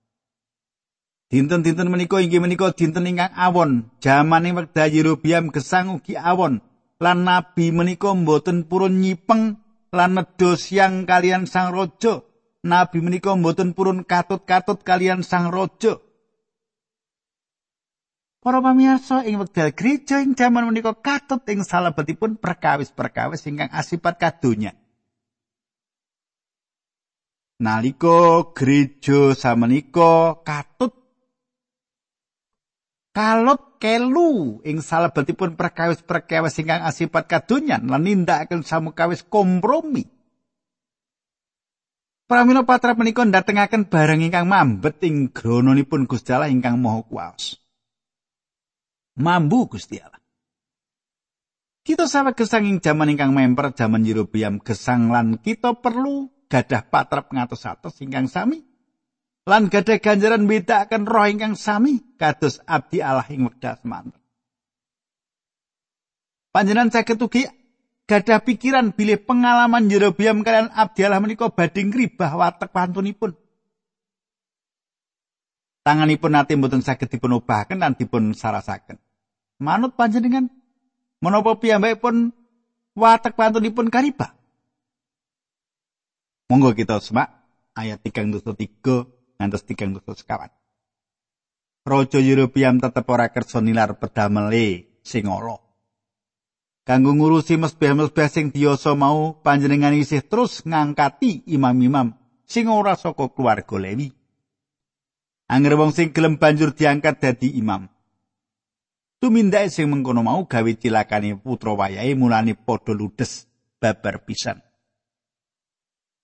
Dinten-dinten 1.27 1.91
menika 1.91 2.23
inggih 2.23 2.39
menika 2.39 2.71
dinten 2.71 3.11
ingkang 3.11 3.35
awon, 3.35 3.91
jamane 3.99 4.55
wekdal 4.55 4.87
Yerobiam 4.87 5.51
gesang 5.51 5.99
ugi 5.99 6.15
awon. 6.15 6.63
Lan 7.03 7.27
nabi 7.27 7.75
menika 7.75 8.15
mboten 8.15 8.71
purun 8.71 9.03
nyipeng 9.03 9.59
lan 9.91 10.11
nedha 10.15 10.55
siang 10.55 11.03
kalian 11.03 11.51
sang 11.51 11.75
raja. 11.75 12.23
Nabi 12.63 13.03
menika 13.03 13.35
mboten 13.35 13.75
purun 13.75 14.07
katut-katut 14.07 14.87
kalian 14.87 15.27
sang 15.27 15.51
raja. 15.51 15.99
Para 18.43 18.59
pamirsa 18.59 19.23
ing 19.23 19.39
wekdal 19.39 19.71
gereja 19.71 20.19
ing 20.19 20.35
jaman 20.35 20.67
menika 20.67 20.99
katut 20.99 21.47
ing 21.47 21.63
salebetipun 21.63 22.43
perkawis-perkawis 22.43 23.47
ingkang 23.47 23.71
asipat 23.71 24.19
kadonya. 24.19 24.75
Naliko 27.63 28.51
gereja 28.51 29.39
samenika 29.39 30.43
katut 30.43 30.91
kalut 33.15 33.79
kelu 33.79 34.59
ing 34.67 34.83
salebetipun 34.83 35.55
perkawis-perkawis 35.55 36.59
ingkang 36.59 36.83
asipat 36.83 37.31
kadonya 37.31 37.79
lan 37.79 38.03
nindakaken 38.03 38.67
samukawis 38.67 39.23
kompromi. 39.23 40.03
Pramila 42.27 42.67
patra 42.67 42.99
menika 42.99 43.23
ndatengaken 43.23 43.87
barang 43.87 44.19
ingkang 44.19 44.51
mambet 44.51 44.99
ing 45.07 45.31
grononipun 45.31 46.11
Gusti 46.11 46.35
Allah 46.35 46.51
ingkang 46.51 46.83
Maha 46.83 47.07
Kuwasa. 47.07 47.62
Mambu 49.19 49.69
Gusti 49.69 50.01
Allah. 50.01 50.21
Kita 51.83 52.07
sawet 52.07 52.39
gesang 52.39 52.63
ing 52.69 52.79
jaman 52.79 53.11
ingkang 53.11 53.35
memper 53.35 53.75
jaman 53.75 54.07
Yerobiam 54.07 54.63
gesang 54.63 55.11
lan 55.11 55.43
kita 55.43 55.75
perlu 55.75 56.31
gadah 56.47 56.87
patrap 56.87 57.35
ngatos 57.35 57.67
atos 57.67 57.99
ingkang 57.99 58.31
sami. 58.31 58.63
lan 59.43 59.67
gadah 59.67 59.99
ganjaran 59.99 60.47
bedakaken 60.47 61.03
roh 61.03 61.27
ingkang 61.27 61.59
sami 61.59 61.99
kados 62.15 62.63
abdi 62.63 63.03
Allah 63.03 63.27
ing 63.27 63.43
wekdal 63.51 63.75
semanten. 63.75 64.23
Panjenengan 66.55 66.95
saged 66.95 67.19
ugi 67.19 67.51
gadah 68.07 68.45
pikiran 68.47 68.95
bilih 68.95 69.19
pengalaman 69.27 69.91
Yerobiam 69.91 70.47
kalian 70.47 70.71
abdi 70.71 71.03
Allah 71.03 71.19
menika 71.19 71.51
badhe 71.51 71.83
ngribah 71.83 72.39
watek 72.39 72.71
pantunipun. 72.71 73.35
Tanganipun 75.83 76.31
nate 76.31 76.55
mboten 76.55 76.79
saged 76.79 77.11
dipun 77.11 77.43
obahaken 77.43 77.83
lan 77.83 77.99
dipun 77.99 78.39
sarasaken. 78.39 79.03
Manut 79.59 79.99
panjenengan 79.99 80.47
menapa 81.19 81.59
piyambakipun 81.59 82.31
watek 82.95 83.35
pantunipun 83.35 83.91
karibah? 83.91 84.35
Monggo 86.47 86.71
kita 86.79 87.03
semak 87.03 87.35
ayat 87.75 87.99
33 87.99 88.47
ngantos 89.39 89.67
tigang 89.67 89.91
dosa 89.99 90.15
sekawan. 90.15 90.55
Raja 91.83 92.23
Yerobiam 92.23 92.79
tetep 92.79 93.03
ora 93.11 93.27
kersa 93.35 93.59
nilar 93.59 93.99
pedamele 93.99 94.87
sing 95.03 95.27
ala. 95.27 95.59
Kanggo 96.87 97.15
ngurusi 97.15 97.59
mesbeh-mesbeh 97.59 98.29
sing 98.31 98.55
biasa 98.55 98.95
mau 98.95 99.39
panjenengan 99.43 99.95
isih 99.95 100.23
terus 100.23 100.63
ngangkati 100.63 101.47
imam-imam 101.51 102.15
sing 102.47 102.71
ora 102.71 102.95
saka 102.95 103.31
keluarga 103.35 103.79
Lewi. 103.83 104.22
Angger 105.49 105.75
wong 105.79 105.97
sing 105.97 106.13
gelem 106.13 106.37
banjur 106.37 106.77
diangkat 106.77 107.19
dadi 107.19 107.57
imam. 107.59 107.89
Tumindake 109.23 109.71
sing 109.71 109.91
mengkono 109.91 110.27
mau 110.27 110.45
gawe 110.47 110.73
cilakane 110.75 111.39
putra 111.39 111.73
wayahe 111.75 112.15
mulane 112.19 112.59
padha 112.59 112.93
ludes 112.95 113.47
babar 113.79 114.27
pisan. 114.27 114.59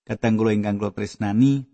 Kadang 0.03 0.35
kula 0.35 0.51
ingkang 0.51 0.81
kula 0.81 0.91
tresnani, 0.91 1.69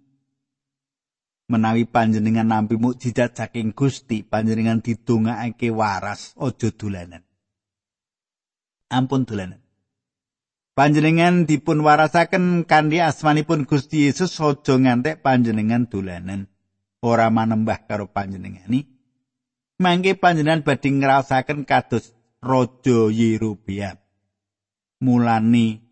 menawi 1.46 1.86
panjenengan 1.86 2.50
nampi 2.50 2.76
mukjizat 2.78 3.38
saking 3.38 3.78
Gusti 3.78 4.26
panjenengan 4.26 4.82
didongakake 4.82 5.70
waras 5.70 6.34
aja 6.42 6.74
dolanan 6.74 7.22
ampun 8.90 9.30
dolanan 9.30 9.62
panjenengan 10.74 11.46
dipun 11.46 11.86
warasaken 11.86 12.66
kanthi 12.66 12.98
asmanipun 12.98 13.70
Gusti 13.70 14.10
Yesus 14.10 14.42
aja 14.42 14.74
ngantek 14.74 15.22
panjenengan 15.22 15.86
dolanan 15.86 16.50
ora 17.06 17.30
manembah 17.30 17.86
karo 17.86 18.10
panjenengani 18.10 18.90
mangke 19.78 20.18
panjenengan 20.18 20.66
badhe 20.66 20.90
ngrasaken 20.90 21.70
kados 21.70 22.18
raja 22.42 23.14
Yerobeam 23.14 24.02
mulane 25.06 25.86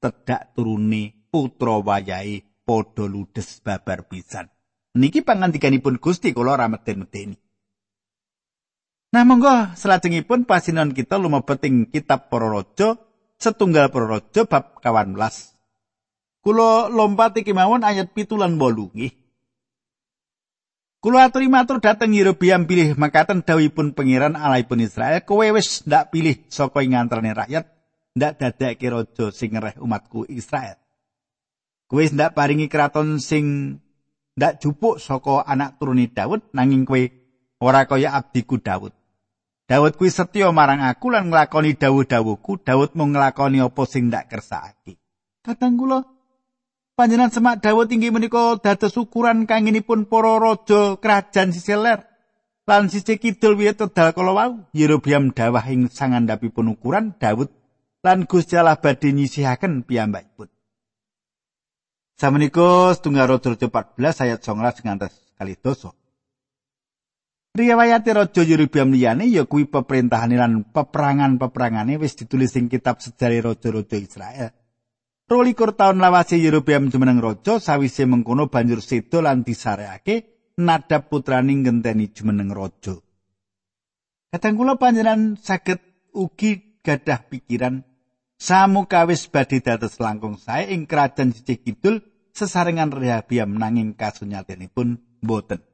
tedak 0.00 0.56
turune 0.56 1.28
putra 1.28 1.84
wayahe 1.84 2.64
padha 2.64 3.04
ludes 3.04 3.60
babar 3.60 4.08
pisan 4.08 4.48
Niki 4.94 5.26
pangandikanipun 5.26 5.98
Gusti 5.98 6.30
kula 6.30 6.54
ora 6.54 6.70
meden-medeni. 6.70 7.34
Nah 9.10 9.26
monggo 9.26 9.74
selajengipun 9.74 10.46
pasinan 10.46 10.94
kita 10.94 11.18
lumebet 11.18 11.66
ing 11.66 11.90
kitab 11.90 12.30
Para 12.30 12.46
Raja 12.46 12.94
setunggal 13.34 13.90
Para 13.90 14.06
Raja 14.06 14.46
bab 14.46 14.78
18. 14.78 16.46
Kula 16.46 16.86
lompat 16.94 17.42
iki 17.42 17.50
mawon 17.50 17.82
ayat 17.82 18.14
pitulan 18.14 18.54
bolu 18.54 18.94
nggih. 18.94 19.23
Kula 21.04 21.28
aturi 21.28 21.52
matur 21.52 21.84
dhateng 21.84 22.16
Yerobiam 22.16 22.64
pilih 22.64 22.96
makaten 22.96 23.44
dawuhipun 23.44 23.92
pangeran 23.92 24.40
Allahipun 24.40 24.80
Israel 24.80 25.20
kowe 25.20 25.44
wis 25.52 25.84
ndak 25.84 26.08
pilih 26.08 26.48
saka 26.48 26.80
ing 26.80 26.96
antarane 26.96 27.36
rakyat 27.36 27.68
ndak 28.16 28.40
dadake 28.40 28.88
raja 28.88 29.28
sing 29.28 29.52
ngereh 29.52 29.76
umatku 29.84 30.24
Israel. 30.32 30.80
Kowe 31.92 32.00
ndak 32.00 32.32
paringi 32.32 32.72
kraton 32.72 33.20
sing 33.20 33.76
ndak 34.32 34.64
jupuk 34.64 34.96
saka 34.96 35.44
anak 35.44 35.76
turune 35.76 36.08
Daud 36.08 36.40
nanging 36.56 36.88
kowe 36.88 37.04
ora 37.60 37.84
kaya 37.84 38.16
abdiku 38.16 38.56
Daud. 38.56 38.96
Daud 39.68 40.00
kuwi 40.00 40.08
setya 40.08 40.56
marang 40.56 40.80
aku 40.80 41.12
lan 41.12 41.28
nglakoni 41.28 41.76
dawuh-dawuhku. 41.76 42.64
Daud 42.64 42.96
mung 42.96 43.12
nglakoni 43.12 43.60
apa 43.60 43.82
sing 43.84 44.08
ndak 44.08 44.32
kersakake. 44.32 44.96
Kadang 45.44 45.76
kula 45.76 46.13
panjenengan 46.94 47.34
semak 47.34 47.60
Daud 47.60 47.90
inggih 47.90 48.14
menika 48.14 48.58
dados 48.62 48.94
ukuran 48.94 49.46
kangenipun 49.50 50.06
para 50.06 50.38
raja 50.38 50.96
kerajaan 50.98 51.50
sisi 51.50 51.74
ler. 51.74 52.06
Lan 52.64 52.88
sisi 52.88 53.20
kidul 53.20 53.60
wiwit 53.60 53.76
tedal 53.76 54.16
kala 54.16 54.32
wau 54.32 54.52
Yerobiam 54.72 55.36
dawah 55.36 55.68
ing 55.68 55.92
sangandhapipun 55.92 56.72
ukuran 56.72 57.12
Daud 57.20 57.52
lan 58.00 58.24
Gusti 58.24 58.56
Allah 58.56 58.80
badhe 58.80 59.12
nyisihaken 59.12 59.84
piyambakipun. 59.84 60.48
Sameniko 62.16 62.94
setunggal 62.94 63.36
rojo 63.36 63.52
14 63.58 64.24
ayat 64.24 64.40
19 64.40 64.86
ngantos 64.86 65.12
kali 65.36 65.60
doso. 65.60 65.92
Riwayat 67.54 68.02
Raja 68.02 68.42
Yerobiam 68.42 68.90
liyane 68.90 69.30
ya 69.30 69.46
kuwi 69.46 69.70
peperintahan 69.70 70.34
lan 70.34 70.52
peperangan-peperangane 70.74 72.02
wis 72.02 72.18
ditulis 72.18 72.50
ing 72.58 72.66
kitab 72.66 72.98
sejarah 72.98 73.54
raja-raja 73.54 73.94
Israel. 73.94 74.50
Rolikur 75.34 75.74
tahun 75.74 75.98
lawase 75.98 76.38
Yerobiam 76.38 76.94
jumeneng 76.94 77.18
raja 77.18 77.58
sawise 77.58 78.06
mengkono 78.06 78.46
banjur 78.46 78.78
sedo 78.78 79.18
lan 79.18 79.42
disareake 79.42 80.46
nadab 80.62 81.10
putraning 81.10 81.66
ngenteni 81.66 82.14
jumeneng 82.14 82.54
raja. 82.54 82.94
Kadang 84.30 84.54
kula 84.54 84.78
panjenengan 84.78 85.34
saged 85.34 85.82
ugi 86.14 86.78
gadah 86.86 87.26
pikiran 87.26 87.82
Samukawis 88.38 89.26
badhe 89.26 89.58
dados 89.58 89.98
langkung 89.98 90.38
sae 90.38 90.70
ing 90.70 90.86
kerajaan 90.86 91.34
sisih 91.34 91.58
kidul 91.58 92.06
sesarengan 92.30 92.94
Rehabiam 92.94 93.58
nanging 93.58 93.98
kasunyatanipun 93.98 95.02
boten. 95.18 95.66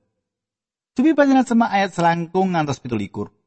Dupi 0.96 1.12
panjenengan 1.12 1.44
semak 1.44 1.68
ayat 1.68 1.92
selangkung 1.92 2.57
ngantos 2.57 2.81
17. 2.81 3.39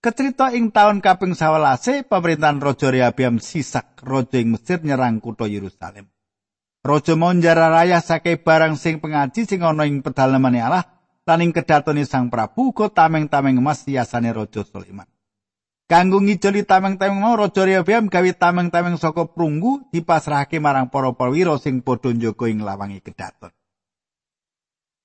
Kecerita 0.00 0.48
ing 0.56 0.72
taun 0.72 1.04
kaping 1.04 1.36
11 1.36 2.08
pemerintahan 2.08 2.56
Raja 2.56 2.88
Rehabiam 2.88 3.36
sisak 3.36 4.00
raja 4.00 4.40
ing 4.40 4.56
Mesir 4.56 4.80
nyerang 4.80 5.20
kutha 5.20 5.44
Yerusalem. 5.44 6.08
Raja 6.80 7.20
monjara 7.20 7.68
raya 7.68 8.00
sake 8.00 8.40
barang 8.40 8.80
sing 8.80 9.04
pengaji 9.04 9.44
sing 9.44 9.60
ana 9.60 9.84
ing 9.84 10.00
pedalemane 10.00 10.64
Allah 10.64 10.88
lan 11.28 11.44
ing 11.44 11.52
kedatone 11.52 12.08
Sang 12.08 12.32
Prabu 12.32 12.72
uga 12.72 12.88
tameng-tameng 12.88 13.60
emas 13.60 13.84
hiasane 13.84 14.32
Raja 14.32 14.64
Sulaiman. 14.64 15.04
Kanggo 15.84 16.24
ngijoli 16.24 16.64
tameng-tameng 16.64 17.20
mau 17.20 17.36
Raja 17.36 17.60
Rehoboam 17.68 18.08
gawe 18.08 18.30
tameng-tameng 18.40 18.96
saka 18.96 19.28
prunggu 19.28 19.84
dipasrahake 19.92 20.64
marang 20.64 20.88
para 20.88 21.12
perwira 21.12 21.60
sing 21.60 21.84
padha 21.84 22.08
njaga 22.08 22.48
ing 22.48 22.64
lawange 22.64 23.04
kedaton. 23.04 23.52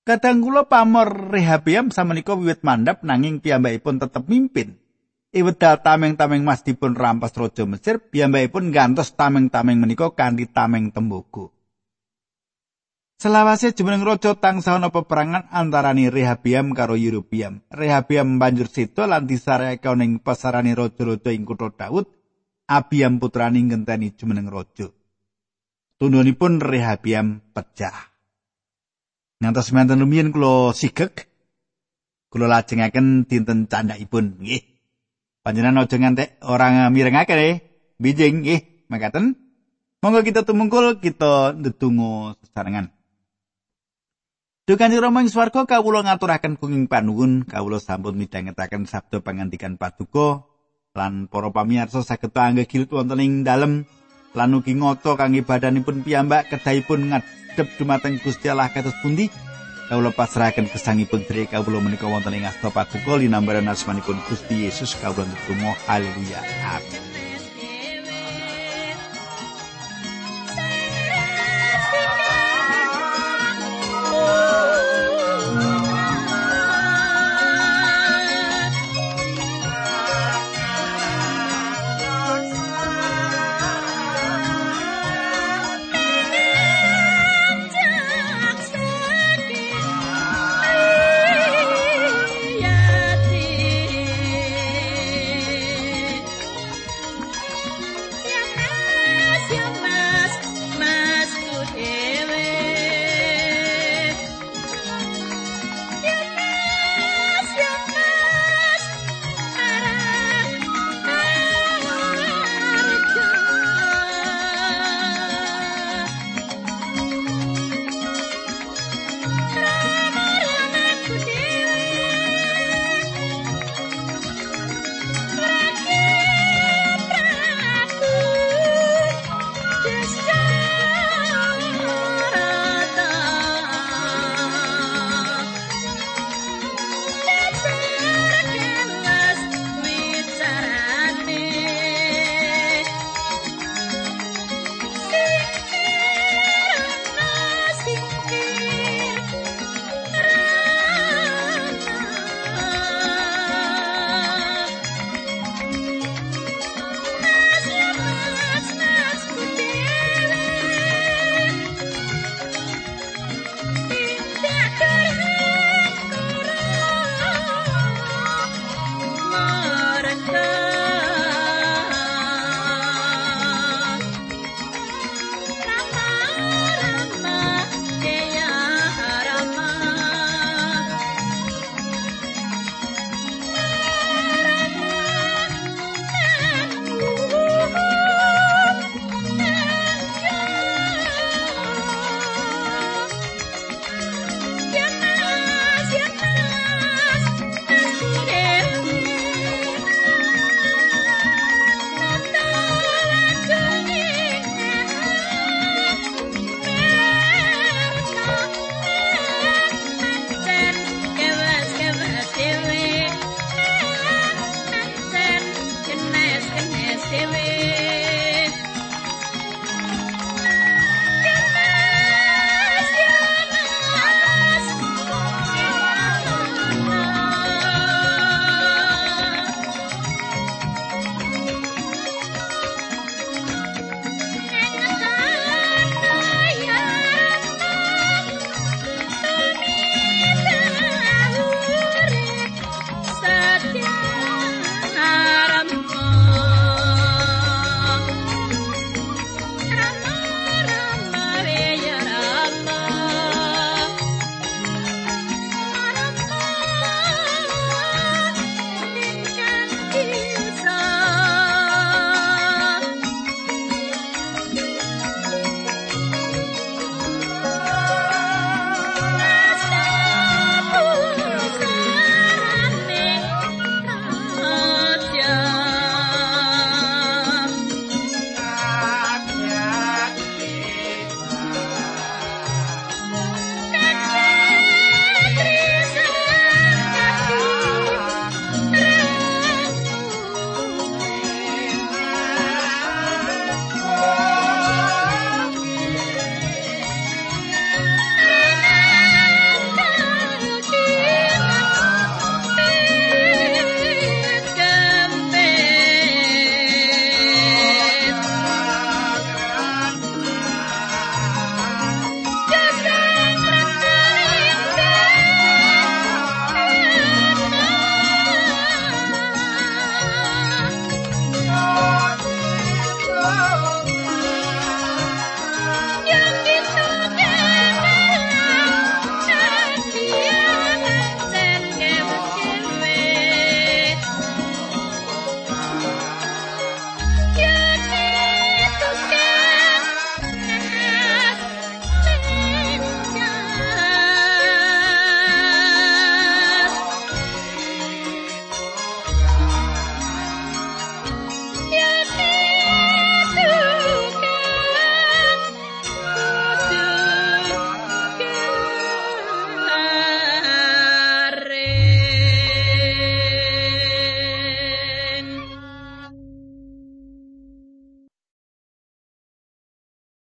Kadang 0.08 0.40
kula 0.40 0.72
pamor 0.72 1.36
Rehoboam 1.36 1.92
samenika 1.92 2.32
wiwit 2.32 2.64
mandhap 2.64 3.04
nanging 3.04 3.44
piyambakipun 3.44 4.00
tetep 4.00 4.24
mimpin. 4.32 4.85
Iwedal 5.36 5.84
tameng-tameng 5.84 6.48
mas 6.48 6.64
dipun 6.64 6.96
rampas 6.96 7.36
Raja 7.36 7.68
Mesir, 7.68 8.00
piyambakipun 8.00 8.72
gantos 8.72 9.12
tameng-tameng 9.20 9.76
menika 9.76 10.16
kanthi 10.16 10.48
tameng 10.48 10.96
tembogo. 10.96 11.52
Selawase 13.20 13.76
jumeneng 13.76 14.04
raja 14.04 14.36
tansah 14.36 14.80
ana 14.80 14.92
peperangan 14.92 15.48
antarane 15.52 16.12
Rehabiam 16.12 16.72
karo 16.72 16.96
Yerobiam. 16.96 17.64
Rehabiam 17.72 18.40
banjur 18.40 18.68
sida 18.68 19.08
lan 19.08 19.28
disareke 19.28 19.88
ning 19.96 20.20
pasarane 20.20 20.76
raja-raja 20.76 21.32
ing 21.32 21.48
kutha 21.48 21.72
Daud. 21.72 22.12
Abiam 22.68 23.20
putrane 23.20 23.60
ngenteni 23.60 24.16
jumeneng 24.16 24.52
raja. 24.52 24.92
Tundhonipun 25.96 26.60
Rehabiam 26.60 27.40
pecah. 27.56 28.12
Ngantos 29.40 29.72
menten 29.72 30.04
lumiyin 30.04 30.36
kula 30.36 30.76
sigek. 30.76 31.28
Kula 32.28 32.52
lajengaken 32.52 33.28
dinten 33.32 33.72
candhakipun 33.72 34.44
nggih. 34.44 34.75
Panjenengan 35.46 35.86
aja 35.86 35.96
ngantek 36.02 36.42
ora 36.42 36.90
mirengake 36.90 37.38
nggih. 37.38 37.58
Bijing 38.02 38.42
nggih, 38.42 38.90
makaten. 38.90 39.38
Monggo 40.02 40.26
kita 40.26 40.42
tumungkul 40.42 40.98
kita 40.98 41.54
ndedonga 41.54 42.34
sesarengan. 42.42 42.90
Dukan 44.66 44.90
Rama 44.98 45.22
ing 45.22 45.30
swarga 45.30 45.70
kawula 45.70 46.02
ngaturaken 46.02 46.58
kenging 46.58 46.90
panuwun 46.90 47.46
kawula 47.46 47.78
sampun 47.78 48.18
midhangetaken 48.18 48.90
sabda 48.90 49.22
pangandikan 49.22 49.78
paduka 49.78 50.50
lan 50.98 51.30
para 51.30 51.54
pamirsa 51.54 52.02
saged 52.02 52.34
anggegil 52.34 52.90
wonten 52.90 53.22
ing 53.22 53.46
dalem 53.46 53.86
lan 54.34 54.58
ugi 54.58 54.74
ngoto 54.74 55.14
kangge 55.14 55.46
badanipun 55.46 56.02
piyambak 56.02 56.50
kedahipun 56.50 57.14
ngadhep 57.14 57.68
dumateng 57.78 58.18
Gusti 58.18 58.50
Allah 58.50 58.74
kados 58.74 58.98
pundi 59.06 59.30
kawula 59.90 60.12
pasrahaken 60.12 60.70
gesangipun 60.70 61.26
dherek 61.28 61.54
kawula 61.54 61.82
menika 61.82 62.10
wonten 62.10 62.38
ing 62.38 62.46
asta 62.46 62.70
paduka 62.70 63.18
linambaran 63.18 63.70
asmanipun 63.70 64.20
Gusti 64.28 64.66
Yesus. 64.66 64.98
Kawula 64.98 65.26
nuwun 65.26 65.76
haleluya. 65.88 66.40
Amin 66.76 67.15